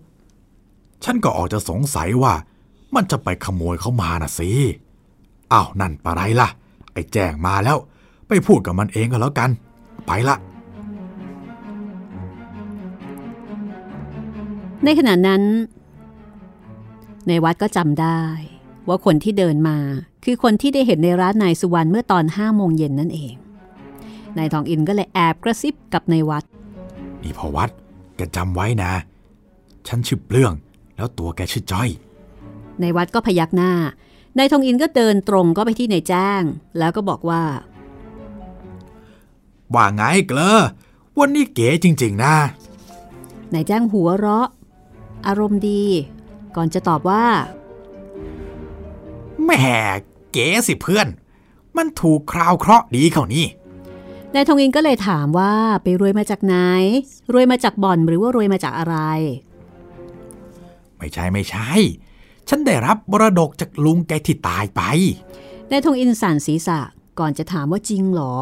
[1.04, 2.34] ฉันก็ออกจะสงสัยว่า
[2.96, 4.50] มันจะไปขโมยเขามาน่ะสิ
[5.54, 6.50] อ้าวนั่นปะไรล่ะ
[6.96, 7.78] ไอ้แจ้งมาแล้ว
[8.28, 9.50] ไปพูดกับมันเองก็แล้วกัน
[10.08, 10.36] ไปละ
[14.84, 15.44] ในขณะนั้น
[17.28, 18.20] ในวัดก็จำได้
[18.88, 19.78] ว่าคนที่เดินมา
[20.24, 23.34] คือคนที่ได้เห็นในร้านนายสุวรรณเมื่อตอนห้าโมงเย็นนั่นเอง
[24.38, 26.44] นายทองอินก็เลยแอบกระซิบกับในวัด
[27.24, 27.70] นี่พอวัด
[28.16, 28.92] แกจำไว้นะ
[29.88, 30.54] ฉันชื่อเปลื้อง
[30.96, 31.90] แล้วตัวแกชื่อจ้อย
[32.82, 33.72] ในวัดก็พยักหน้า
[34.38, 36.42] นายทองอินก็เดินตรงก็ไปที่นายแจ้ง
[36.78, 37.44] แล้วก็บอกว่า
[39.74, 40.60] ว่าไงเกลอ
[41.20, 42.36] วันนี้เก๋จริง ๆ นะ
[43.54, 44.48] นายแจ้งหัวเราะ
[45.28, 45.84] อารมณ์ดี
[46.56, 47.26] ก่อนจะตอบว่า
[49.44, 49.76] แหม่
[50.32, 51.08] เก๋สิเพื่อน
[51.78, 53.46] มันถูกคราวเคราะห์ดีเขานี่
[54.34, 56.56] นายทองอินก็เลยถามว่าไปรวยมาจากไหน
[57.34, 58.98] รวยมาจากบ่อนหรือว่ารวยมาจากอะไร
[60.98, 61.70] ไม่ใช่ไม่ใช่
[62.50, 64.82] ฉันได้รับบรดกจากลุงแกที่ตายไป
[65.70, 66.80] นายทองอินสั่นศีรษะ
[67.20, 68.36] ก่อนจะถามว่าจริงเหรอ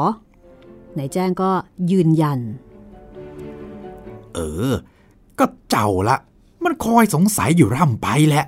[0.97, 1.51] นายแจ้งก็
[1.91, 2.39] ยืนยัน
[4.33, 4.39] เอ
[4.69, 4.71] อ
[5.39, 6.17] ก็เจ้าละ
[6.63, 8.45] มันคอยสงสัยอยู่ร่ำไปแหละ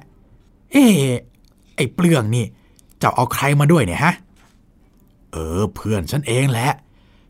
[0.72, 1.14] เอ๊ะ
[1.76, 2.46] ไอ้เปลืองนี่
[3.00, 4.14] เจ้าเอาใครมาด้วยเนี่ยฮะ
[5.32, 6.70] เออ เพื่อนฉันเองแหละ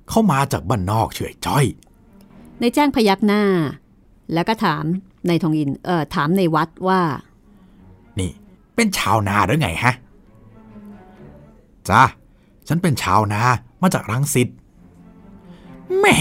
[0.10, 1.66] เขามาจากบ้านนอกเฉยจ้อย
[2.62, 3.44] นายแจ้งพยักหน้า
[4.34, 4.84] แล้วก็ถาม
[5.28, 7.35] นายทองอิน เอ่อถามในวัดว่านี่
[8.76, 9.94] เป็นชาวนาหรือไงฮะ
[11.90, 12.04] จ้า
[12.68, 13.42] ฉันเป็นชาวนา
[13.82, 14.48] มาจากรังสิต
[16.00, 16.16] แม่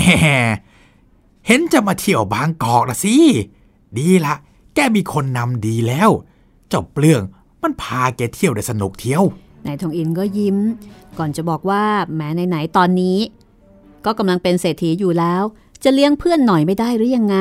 [1.47, 3.17] เห็นจะมาเที่ยวบางกอกละสิ
[3.99, 4.35] ดีละ
[4.75, 6.11] แกมีคนนำดีแล้ว
[6.73, 7.23] จ้าเปลือง
[7.63, 9.23] มันพาแกเที่ยวได้สนุกเที่ยว
[9.67, 10.57] นายทองอินก็ยิ้ม
[11.19, 11.85] ก่อนจะบอกว่า
[12.17, 13.19] แหมไหนๆตอนนี้
[14.05, 15.43] ก็กำลังเป็นเศรษฐีอยู่แล้ว
[15.85, 17.39] จะเลี้ยงเพื่อนหน่อยไม่ได้หรือยังไง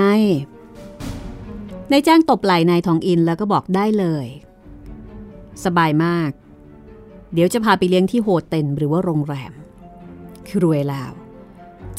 [1.92, 4.26] นายแจ้งตบไหล่นายทองอินแล้วก็บอกได้เลย
[5.66, 6.32] สบายมาก
[7.34, 9.52] เดี๋ยวจะพาไปเลี้ยงที่ hotel หรือว่าโรงแรม
[10.48, 11.12] คือรวยแล้ว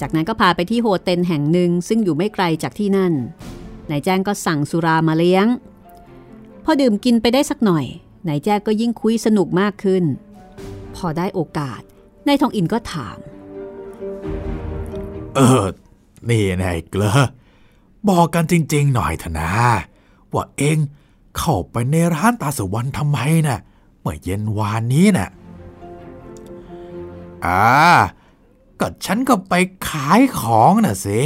[0.00, 3.12] จากนั้นก็พาไปที่ hotel แห่งหนึ่งซึ่งอยู่ไม่ไกลจากที่นั่น
[3.90, 5.46] นายแจ้งก็สั่งสุรามาเลี้ยง
[6.64, 7.84] พอดื่มกินไปได้สักหน่อย
[8.28, 10.04] นายแจ้งก็ยิ่งคุยสนุกมากขึ้น
[10.96, 11.80] พอได้โอกาส
[12.26, 13.18] นายทองอินก็ถาม
[15.34, 15.66] เออ
[16.28, 17.12] นี่นายเกลอ
[18.08, 19.50] บอกกันจริง ๆ หน่อยเถอะนะ
[20.32, 23.58] ว่าเองเข้าไปในร้านตาสวรรค์ทำไมนะ่ะ
[24.00, 25.28] เมื่อเย็นวานนี้น่ะ
[27.46, 27.64] อ่า
[28.80, 29.54] ก็ฉันก็ไป
[29.88, 31.22] ขายของน่ะสิ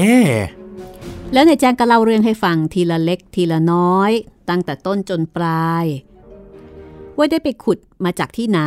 [1.32, 4.12] แล้วนายแจ้งก็เล่าเรื่องให้ฟังทีละเล็กทีละน้อย
[4.48, 5.84] ตั้งแต่ต้นจนปลาย
[7.16, 8.60] ว่าได้ไปขุดมาจากที่ไหน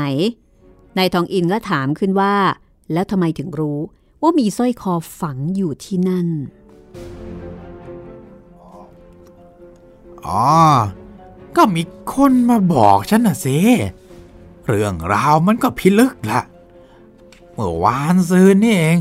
[0.97, 2.35] นายทองอินก็ถามขึ้นว่า
[2.93, 3.79] แล้วทำไมถึงรู้
[4.21, 6.27] ว่ามีสร้อยคอฝังอยู่ที่นั่น
[10.27, 10.43] อ๋อ
[11.57, 11.81] ก็มี
[12.13, 13.57] คนมาบอกฉันน่ะสิ
[14.65, 16.41] เรื่องราวมันก็พิลึกละ
[17.53, 18.97] เมื่อวานซืนนี่เอง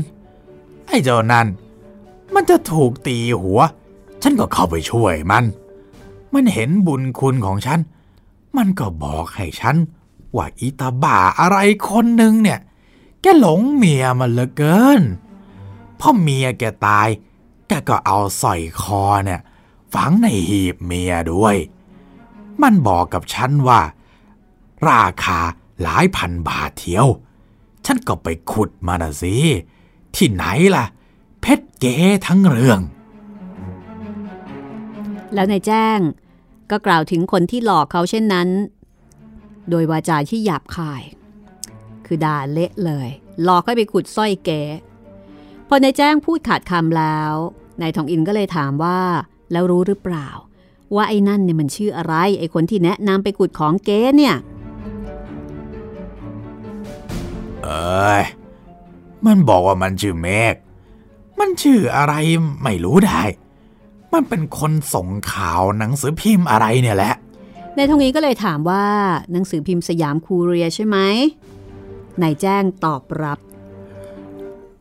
[0.87, 1.47] ไอ้เจ้านั่น
[2.33, 3.61] มันจะถูกตีหัว
[4.21, 5.45] ฉันก็เข้าไปช่วยมัน
[6.33, 7.79] มันเห็นบุญคุณของฉัน
[8.57, 9.75] มันก็บอกให้ฉัน
[10.35, 11.57] ว่าอีตาบ่าอะไร
[11.89, 12.59] คนหนึ่งเนี่ย
[13.21, 15.01] แกหลงเมียมันเหลือเกิน
[15.99, 17.07] พ่อเมียแกตาย
[17.67, 19.41] แกก็เอาสร้อยคอเนี่ย
[19.93, 21.55] ฝังในหีบเมียด้วย
[22.63, 23.81] มันบอกกับฉันว่า
[24.89, 25.39] ราคา
[25.81, 27.07] หลายพันบาทเทียว
[27.85, 29.35] ฉันก็ไปขุดมาน่ะสิ
[30.15, 30.45] ที่ไหน
[30.75, 30.85] ล่ะ
[31.41, 31.95] เพชรเก๋
[32.27, 32.79] ทั้งเรื่อง
[35.33, 35.99] แล้วนายแจ้ง
[36.71, 38.49] ก็กล่าวถึงคนที่หลอกเขาเช่นนั้น
[39.69, 41.01] โดยวาจาที่หยาบคาย
[42.05, 43.09] คือด่าเละเลย
[43.43, 44.61] หลอกให้ไปขุดสร้อยเก๋
[45.67, 47.33] พอนายแจ้งพูดขาดคำแล้ว
[47.81, 48.99] นายทองอินก็เลยถามว่า
[49.51, 50.29] แล้วรู้หรือเปล่า
[50.95, 54.35] ว่าไอ้นั่นเนี่ยมันชื่ออะไร ไอ้คนที่แนะนำไปขุดของเก๋เนี่ย
[57.63, 58.23] เอ้ย
[59.25, 60.55] มันบอกว่ามันชื่อเมฆ
[61.39, 62.13] มันชื่ออะไร
[62.63, 63.21] ไม่รู้ได้
[64.13, 67.13] มันเป็นคนส่งข่าวหนังสือพิมพ์อะไรเนี่ยแหละ
[67.75, 68.85] นายทองอินก็เลยถามว่า
[69.31, 70.97] หนังสือพิมพ์สยามคูเรียใช่ไหม
[72.21, 73.39] นายแจ้งตอบรับ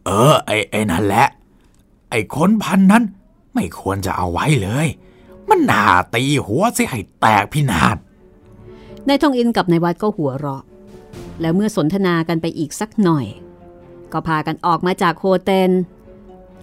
[0.04, 1.26] เออ ไอ้ไอ้นั่นแหละ
[2.10, 3.04] ไอ้คนพันนั้น
[3.54, 4.86] ไม่ควรจะเอาไว้เลย
[5.50, 5.82] มันหนา
[6.14, 7.96] ตีหัวเสียให้แตกพินาศ
[9.08, 10.64] นายทองอินกับนายวัดก็หัวเราะ
[11.40, 13.26] แล้วเมื่อสนทนากันไปอีกสักหน่อย
[14.12, 15.70] ก็พากันออกมาจากโฮเทล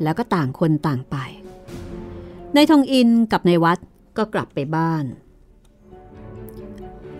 [0.03, 1.15] แล้วก็ต่างคนต่างไป
[2.55, 3.79] นายทองอินกับนายวัด
[4.17, 5.05] ก็กลับไปบ้าน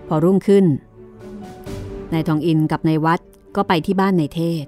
[0.08, 0.66] พอรุ่งขึ้น
[2.14, 3.22] นายทองอินกับนายวัด
[3.56, 4.66] ก็ไปที่บ้านนายเทศ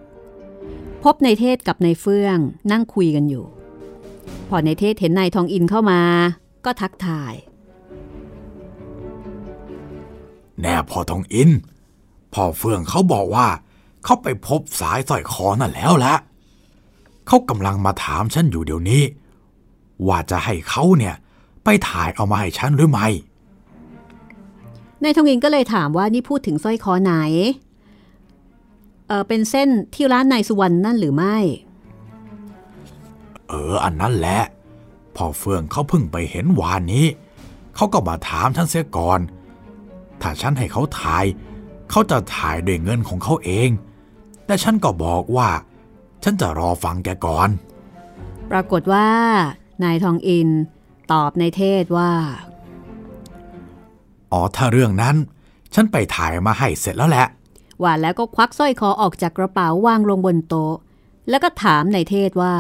[1.04, 2.38] พบนายเทศกับนายเฟื่อง
[2.72, 3.46] นั่งคุยกันอยู่
[4.50, 6.02] พอนายเทศเห็นนายทองอินเข้ามา
[6.66, 7.34] ก็ทักทาย
[10.62, 11.50] แน่พอทองอิน
[12.34, 13.48] พ่อเฟื่องเขาบอกว่า
[14.04, 16.14] เขาไปพบสายสร้อยคอนั่นแล้วละ
[17.28, 19.04] เขากำลังมาถามฉันอยู่เดี๋ยวนี้
[20.08, 21.16] ว่าจะให้เขาเนี่ย
[21.64, 23.08] ไปถ่ายเอามาให้ฉันหรือไม่
[25.04, 27.14] นายทองอินก็เลยถามว่านี่พูดถึงสร้อยคอไหน
[29.08, 31.38] เออเป็นเส้นที่ร้านนายสุวรรณนั่นหรือไม่
[33.50, 34.42] เออ อันนั้นแหละ
[35.16, 37.08] พ่อเฟื่องเขาเพิ่งไปเห็นวานนี้
[37.76, 39.20] เขาก็มาถามฉันเสียก่อน
[40.22, 41.26] ถ้าฉันให้เขาถ่าย
[41.90, 43.70] เขาจะถ่ายด้วยเงินของเขาเอง
[44.46, 45.50] แต่ฉันก็บอกว่า
[46.24, 47.50] ฉันจะรอฟังแกก่อน
[48.52, 49.10] ปรากฏว่า
[49.84, 50.50] นายทองอิน
[51.12, 52.12] ตอบนายเทศว่า
[54.32, 55.16] อ๋อถ้าเรื่องนั้น
[55.74, 57.28] ฉันไปถ่ายมาให้เสร็จแล้วแหละ
[57.84, 60.76] ว่าแล้วก็ควักสร้อยคอออกจากกระเป๋าวางลงบนโต๊ะ
[61.30, 62.56] แล้วก็ถามนายเทศว่า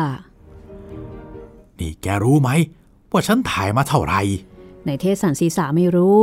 [1.80, 2.50] นี่แกรู้ไหม
[3.12, 4.22] ว่าฉันถ่ายมาเท่าไหร่
[4.88, 6.22] นายเทศสันศีรษะไม่รู้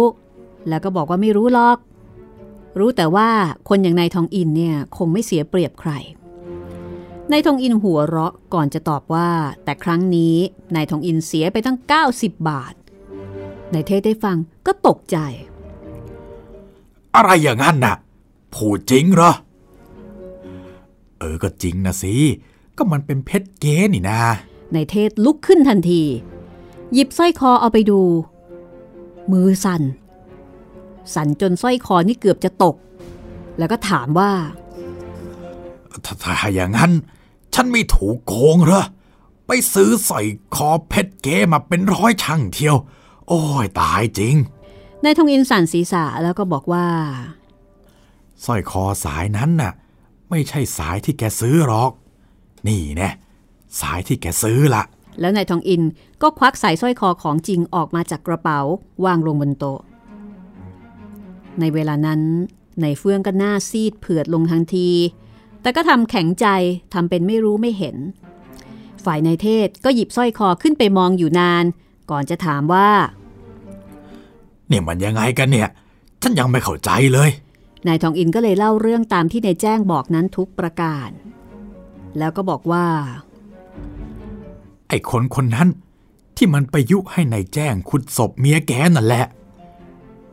[0.68, 1.78] แล้วก็บอกว่าไม่รู้หรอก
[2.78, 3.28] รู้แต่ว่า
[3.68, 5.92] คนอย่างนายทองอินเนี่ยคงไม่เสียเปรียบใคร
[7.30, 9.28] นายทองอินหัวเราะก่อนจะตอบว่า
[9.64, 10.36] แต่ครั้งนี้
[10.74, 11.78] นายทองอินเสียไปตั้ง
[12.10, 12.74] 90 บาท
[13.72, 14.36] นายเทศได้ฟัง
[14.66, 15.16] ก็ตกใจ
[17.16, 17.96] อะไรอย่างนั้นน่ะ
[18.54, 19.32] พูดจริงเหรอ
[21.18, 22.14] เออก็จริงนะสิ
[22.76, 26.02] ก็มันเป็นเพชรเก๋นี่นานายเทศลุกขึ้นทันที
[26.92, 28.00] หยิบสร้อยคอเอาไปดู
[29.32, 29.82] มือสั่น
[31.14, 32.76] สั่นจนสร้อยคอนี่เกือบจะตก
[33.58, 34.32] แล้วก็ถามว่า
[36.04, 36.92] ถ้าถ้าอย่างนั้น
[37.54, 38.84] ฉันไม่ถูกโกงเหรอ
[39.46, 42.76] ไปซื้อสร้อยคอเพชรเก๋มาเป็นร้อยช่างเที่ยว
[43.28, 44.36] โอ้ยตายจริง
[45.02, 46.86] นายทองอินสั่นศีรษะแล้วก็บอกว่า
[48.44, 49.72] สร้อยคอสายนั้นน่ะ
[50.30, 51.92] ไม่ใช่สายที่แกซื้อหรอก
[52.66, 53.10] นี่แน่
[53.80, 54.82] สายที่แกซื้อละ
[55.20, 55.82] แล้วนายทองอิน
[56.22, 58.60] ก็ควักสายสร้อยคอของจริงออกมาจากกระเป๋า
[59.04, 59.80] วางลงบนโต๊ะ
[61.60, 62.20] ในเวลานั้น
[62.82, 64.90] นายเฟื่องก็หน้าซีดเผือดลงทันที
[65.62, 66.46] แต่ก็ทำแข็งใจ
[66.94, 67.96] ทำเป็นไม่รู้ไม่เห็น
[69.04, 71.64] ฝ่ายนายเทศก็หยิบสร้อยคอขึ้นไปมองอยู่นาน
[72.10, 72.88] ก่อนจะถามว่า
[74.68, 75.68] เนี่ยมันยังไงกันเนี่ย
[76.22, 77.30] ฉันยังไม่เข้าใจเลย
[77.86, 81.10] นายทองอินก็เลยเล่าเรื่องตามที่นายแจ้งบอกนั้นทุกประการ
[82.18, 82.86] แล้วก็บอกว่า
[84.88, 85.68] ไอ้คนคนนั้น
[86.36, 89.26] ที่มันไปยุให้ในายแจ้งขุดศพเมียแกนั่นแหละ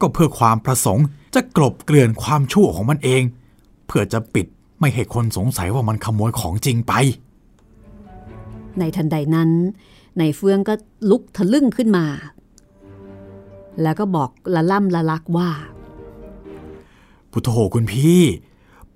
[0.02, 3.24] ก็เพื่อความประสงค์จะกลบเกลื่อนความชั่วของมันเอง
[3.88, 4.48] เพื่อจะปิด
[4.80, 6.94] ไม่ให้คนสงสัยว่ามันขโมยของจริงไป
[8.80, 9.50] ในทันใดนั้น
[10.20, 10.74] นายเฟื่องก็
[11.10, 12.06] ลุกทะลึ่งขึ้นมา
[13.82, 15.50] แล้วก็บอกละล่ำละลักว่า
[17.32, 18.22] พุทโธคุณพี่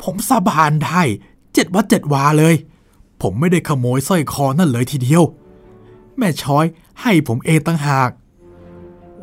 [0.01, 1.01] ผมสาบานได้
[1.53, 2.55] เจ็ดวัดเจ็ดวาเลย
[3.22, 5.24] ผมไม่ได้ขโมยสร้อยคอนั่นเลยทีเดียว
[6.18, 6.65] แม่ช้อย
[7.01, 8.09] ให้ผมเองตั้งหาก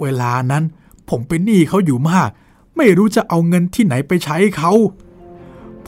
[0.01, 0.64] เวลานั้น
[1.09, 2.30] ผมเป็นหนี้เขาอยู่มาก
[2.76, 4.72] ไม่รู้จะเอาเงินที่ไหนไปใช้เขา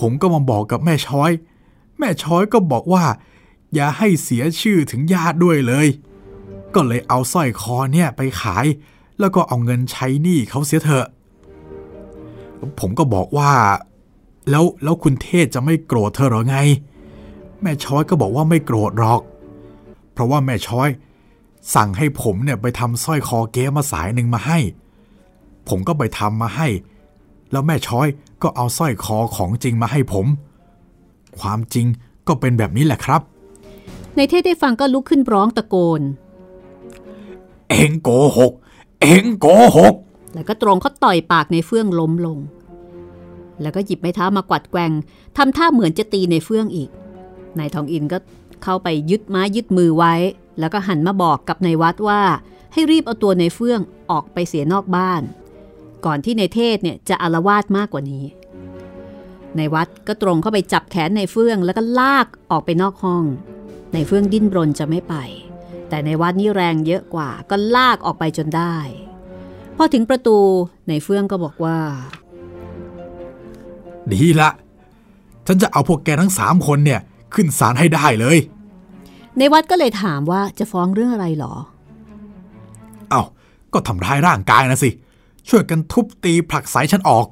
[0.00, 1.30] ผมก็มาบอกกับแม่ช้อย
[1.98, 3.04] แม่ช้อยก็บอกว่า
[3.74, 5.86] อย่าให้เสียชื่อถึงญาติด้วยเลย
[6.74, 8.66] ก็เลยเอาสร้อยคอเนี่ยไปขาย
[9.18, 11.06] แล้วก็เอาเงินใช้หนี้เขาเสียเถอะ
[12.80, 13.52] ผมก็บอกว่า
[14.50, 16.56] แล้วแล้วคุณเทศจะไม่โกรธเธอหรอไง
[17.62, 19.20] แม่ช้อยก็บอกว่าไม่โกรธหรอก
[20.16, 20.88] เพราะว่าแม่ช้อย
[21.74, 24.58] สั่งให้ผมเนี่ยไปทำสร้อยคอเก๊มาสายหนึ่งมาให้
[25.68, 26.68] ผมก็ไปทำมาให้
[27.52, 28.06] แล้วแม่ช้อย
[28.42, 30.26] ก็เอาสร้อยคอของจริงมาให้ผม
[31.38, 31.86] ความจริง
[32.28, 33.20] ก็เป็นแบบนี้แหละครับ
[34.16, 36.00] ในเทศได้ฟังก็ลุกขึ้นร้องตะโกน
[37.70, 38.52] เอ็งโกหก
[39.00, 39.46] เอ็งโก
[39.76, 39.94] หก
[40.34, 42.38] แล้วก็ตรงเขาต่อยปากในเฟื่องล้มลง
[43.62, 44.92] แล้วก็หยิบไม้เท้ามากวัดแกว่ง
[45.36, 46.90] ทำท่าเหมือนจะตีในเฟื่องอีก
[47.58, 48.18] นายทองอินก็
[48.62, 50.14] เข้าไปยึดไม้ยึดมือไว้
[50.58, 52.22] แล้วก็หันมาบอกกับนายวัดว่า
[52.72, 53.80] ให้รีบเอาตัวในเฟื่อง
[54.10, 55.22] ออกไปเสียนอกบ้าน
[56.04, 58.24] ก่อนที่ในเทศเนี่ยจะอารวาสมากกว่านี้
[59.56, 63.24] ในวัดก็ตรงเข้าไปจับแขนในเฟื่องแล้วก็ลากออกไปนอกห้อง
[63.92, 65.14] ในเฟื่องดิ้นรนจะไม่ไป
[65.88, 68.76] แต่ในวัดนี่แรงเยอะกว่า ก็ลากออกไปจนได้
[69.76, 70.38] พอถึงประตู
[70.88, 71.78] ในเฟื่องก็บอกว่า
[74.10, 74.50] ดีละ
[75.46, 77.00] ฉันจะเอาพวกแกทั้งสามคนเนี่ย
[77.36, 78.38] ขึ้นศาลให้ได้เลย
[79.38, 81.54] ในวัดก็เลยถามว่าจะฟ้องเรื่องอะไรหรอ
[83.10, 83.22] เอา้า
[83.72, 84.90] ก็ทำร้ายร่างกายนะสิ
[85.48, 87.26] ช่วยกันทุบตีผลักไสฉันออก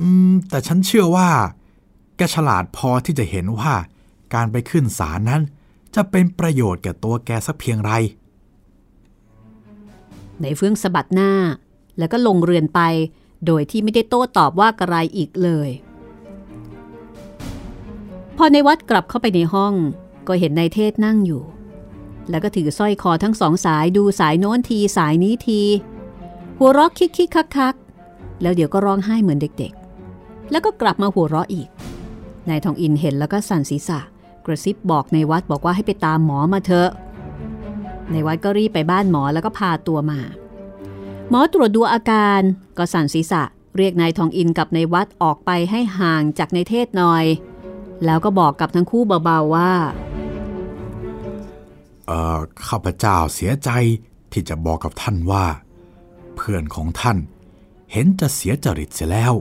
[0.00, 1.28] อืม แต่ฉันเชื่อว่า
[2.16, 3.72] แกฉลาดพอที่จะเห็นว่า
[4.34, 5.42] การไปขึ้นศาลนั้น
[5.94, 7.92] จะเป็นประโยชน์แก่ตัวแกสักเพียงไร
[10.42, 11.32] ในเฟื่องสะบัดหน้า
[11.98, 12.80] แล้วก็ลงเรือนไป
[13.46, 15.68] โดยที่ไม่ได้โต้ตอบว่ากระไรอีกเลย
[18.40, 19.74] พอในวัดกลับเข้าไปในห้อง
[20.28, 21.42] ก็เห็นนายเทศนั่งอยู่
[22.30, 25.60] แล้วก็ถือสร้อยคอทั้งสองสายดูสายโน้นทีสายนี้ที
[26.58, 27.74] หัวเราะคิกคิกคักคัก
[28.42, 31.68] แล้วเดี๋ยวก็ร้องไห้เหมือนเด็กๆ แล้วก็กลับมาหัวเราะอีก
[32.48, 34.00] นายทองอินเห็นแล้วก็สั่นศีรษะ
[34.46, 36.90] กระซิบบอกในวัดบอกว่าให้ไปตามหมอมาเถอะ
[38.12, 40.20] ในวัดก็รีบไปบ้านหมอแล้วก็พาตัวมา
[41.30, 42.40] หมอตรวจดูอาการ
[42.78, 43.42] ก็สั่นศีรษะ
[43.76, 47.24] เรียกนายทองอินกับในวัดออกไปให้ห่างจากในเทศหน่อย
[48.04, 49.72] แล้วก็บอกกับทั้งคู่เบาๆว่า
[52.06, 52.38] เอ่อ
[52.68, 53.70] ข้าพเจ้าเสียใจ
[54.32, 55.44] ที่จะบอกกับท่านว่า
[56.36, 57.18] เพื่อนของท่าน
[57.92, 59.34] เห็นจะเสียจริตเสียแล้ว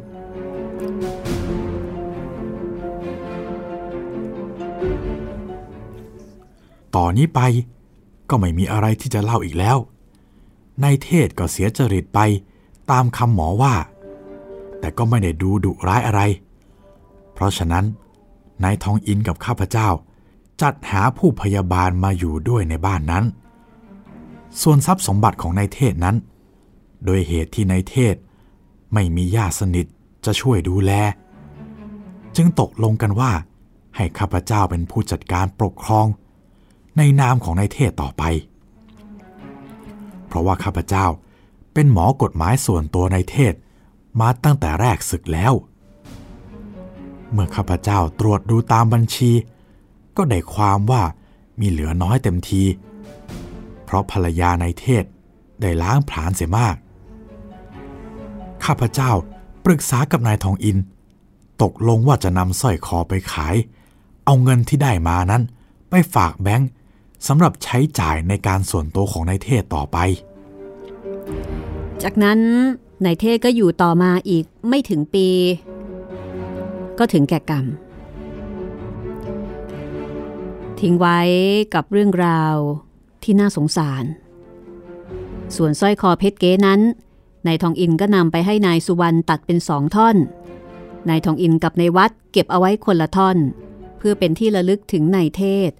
[6.95, 7.41] ต่อนนี้ไป
[8.29, 9.77] ก็ไม่มีอะไรที่จะเล่าอีกแล้ว
[10.83, 12.19] นายเทศก็เสียจริตไป
[12.91, 13.73] ตามคำหมอว่า
[14.79, 16.21] แต่ก็ไม่ได้ดูดุร้ายอะไร
[17.33, 17.85] เพราะฉะนั้น
[18.63, 19.89] นายทองอินกับข้าพเจ้า
[20.61, 23.25] จัดหาผู้พยาบาลมาอยู่ด้วยในบ้านนั้น
[24.61, 26.15] ส่วนทรัพย์สมบัติของนายเทศนั้น
[27.05, 28.15] โดยเหตุที่นายเทศ
[28.93, 29.85] ไม่มีญาติสนิท
[30.25, 30.91] จะช่วยดูแล
[32.35, 33.31] จึงตกลงกันว่า
[33.95, 36.07] ให้ข้าพเจ้าเป็นผู้จัดการปกครอง
[36.97, 38.23] ในนามของนายเทศต่อไป
[40.27, 41.05] เพราะว่าข้าพเจ้า
[41.73, 43.53] เป็นหมอกฎหมายส่วนตัวนายเทศ
[44.21, 45.53] มาตั้งแต่แรกศึกแล้ว
[47.31, 49.31] เมื่อข้าพเจ้าตรวจดูตามบัญชี
[50.17, 51.03] ก็ได้ความว่า
[51.59, 52.63] มีเหลือน้อยเต็มที
[53.85, 55.03] เพราะภรรยาในเทศ
[55.61, 56.75] ได้ล้างผลาญเสียมาก
[58.65, 59.11] ข้าพเจ้า
[59.65, 60.77] ปรึกษากับนายทองอิน
[61.61, 63.55] ตกลงว่าจะนำสร้อยคอไปขาย
[64.25, 65.43] เอาเงินที่ได้มานั้น
[65.89, 66.69] ไปฝากแบงค์
[67.27, 69.97] สำหรับใช้จ่ายในการส่วนตัวของนายเทศต่อไป
[72.03, 72.39] จากนั้น
[73.05, 75.27] นายเทศก็อยู่ต่อมาอีกไม่ถึงปี
[76.99, 77.65] ก็ถึงแก่กรรม
[80.79, 81.19] ทิ้งไว้
[81.73, 82.55] กับเรื่องราว
[83.23, 84.03] ที่น่าสงสาร
[85.55, 86.81] ส่วนสร้อยคอเพชรเก๋นั้น
[87.47, 90.17] นายทองอินก็นำไปให้นายสุวรรณตัดเป็นสองท่อน
[91.09, 93.37] นายทองอินกับนายวัดเก็บเอาไว้คนละท่อน
[93.97, 95.71] เพื่อเป็นที่ระลึกถึงนายเทศ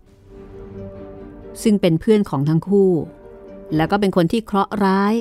[1.63, 2.91] ซึ่งเป็นเพื่อนของทั้งคู่
[3.75, 5.13] แล้วก็เป็นคนที่เคราะห์ร้าย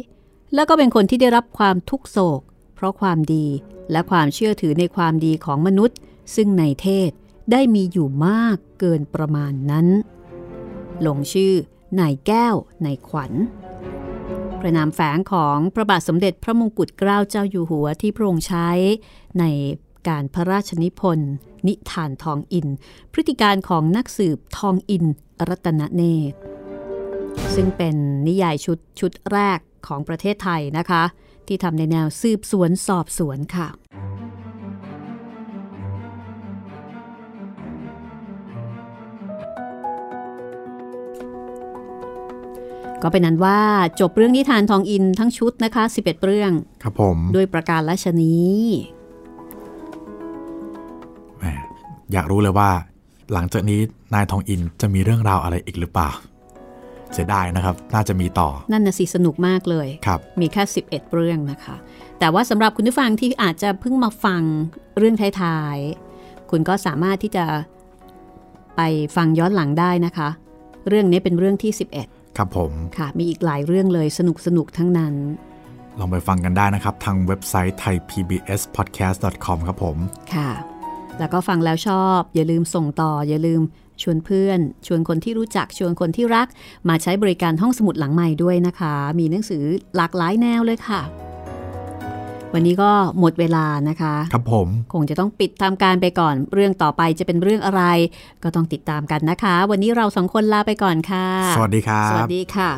[0.55, 2.41] แล้วก็เป็นคนที่ได้รับความทุกโศก
[2.77, 3.47] เพราะความดี
[3.93, 5.99] และความเชื่อถือในความดีของมนุษย์
[6.35, 7.11] ซึ่งในเทศ
[7.53, 9.87] ได้มีอยู่มากเกินประมาณนั้น
[11.07, 11.55] ลงชื่อ
[12.01, 13.33] นายแก้วนายขวัญ
[14.61, 18.69] ประนามแฝงของพระบาทสมเด็จพระมงกุฎเกล้าเจ้าอยู่หัวที่พระองค์ใช้
[19.39, 19.45] ใน
[20.09, 21.33] การพระราชนิพนธ์
[21.67, 22.67] นิทานทองอิน
[23.13, 25.05] พฤติการของนักสืบทองอิน
[25.49, 26.39] รัตนเนตร
[27.55, 27.97] ซึ่งเป็น
[28.29, 31.03] นิยายชุดชุดแรกของประเทศไทยนะคะ
[31.49, 33.69] ที่ทำในแนวสืบสวนสอบสวนค่ะ
[43.03, 43.59] ก็เป็นนั้นว่า
[44.01, 48.61] จบเรื่องนิทานทองอินทั้งชุดนะคะ 11 เรื่อง ครับผมด้วยประการละชนี้
[51.39, 51.45] แหม
[52.13, 52.71] อยากรู้เลยว่า
[53.33, 53.81] หลังจากนี้
[54.15, 56.11] นายทองอินจะมีเรื่องราวอะไรอีกหรือเปล่า
[57.17, 61.77] เสียดายนะครับ น่าจะมีต่อ นั่นน่ะสิสนุกมากเลยครับมีแค่ 11 เรื่องนะคะ
[62.19, 64.43] แต่ว่าสำหรับคุณผู้ฟังที่อาจจะเพิ่งมาฟัง
[64.99, 67.45] เรื่องท้ายๆ คุณก็สามารถที่จะ
[68.77, 68.81] ไป
[69.17, 70.29] ฟังย้อนหลังได้นะคะ
[70.89, 71.73] เรื่องนี้เป็นเรื่องที่
[72.39, 75.15] ครับผม11ค่ะ มีอีกหลายเรื่องเลยสนุกสนุกๆทั้งนั้น
[75.99, 79.97] ลองไปฟังกันได้นะครับ ทางเว็บไซต์ thaipbspodcast.com ครับผม
[80.35, 80.51] ค่ะ
[81.19, 83.61] แล้วก็ฟังแล้วชอบ อย่าลืมส่งต่ออย่าลืม
[84.03, 86.47] ชวนเพื่อน ชวนคนที่รู้จักชวนคนที่รัก
[86.89, 89.65] มาใช้บริการห้องสมุดหลังใหม่ด้วยนะคะ มีหนังสือ
[89.97, 91.03] หลากหลายแนวเลยค่ะ
[92.55, 92.91] วันนี้ก็
[93.21, 97.83] หมดเวลานะคะ ครับผมคงจะต้องปิดทำการไปก่อน เรื่องต่อไปจะเป็นเรื่องอะไร
[98.43, 101.27] ก็ต้องติดตามกันนะคะ วันนี้เราสองคนลาไปก่อนค่ะ
[101.57, 102.71] สวัสดีครัสวับสดีค่ะ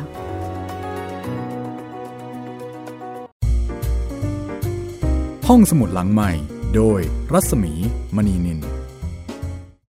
[5.47, 6.31] ห้องสมุดหลังใหม่
[6.75, 6.99] โดย
[7.33, 7.73] รัศมี
[8.15, 8.78] มณีนิน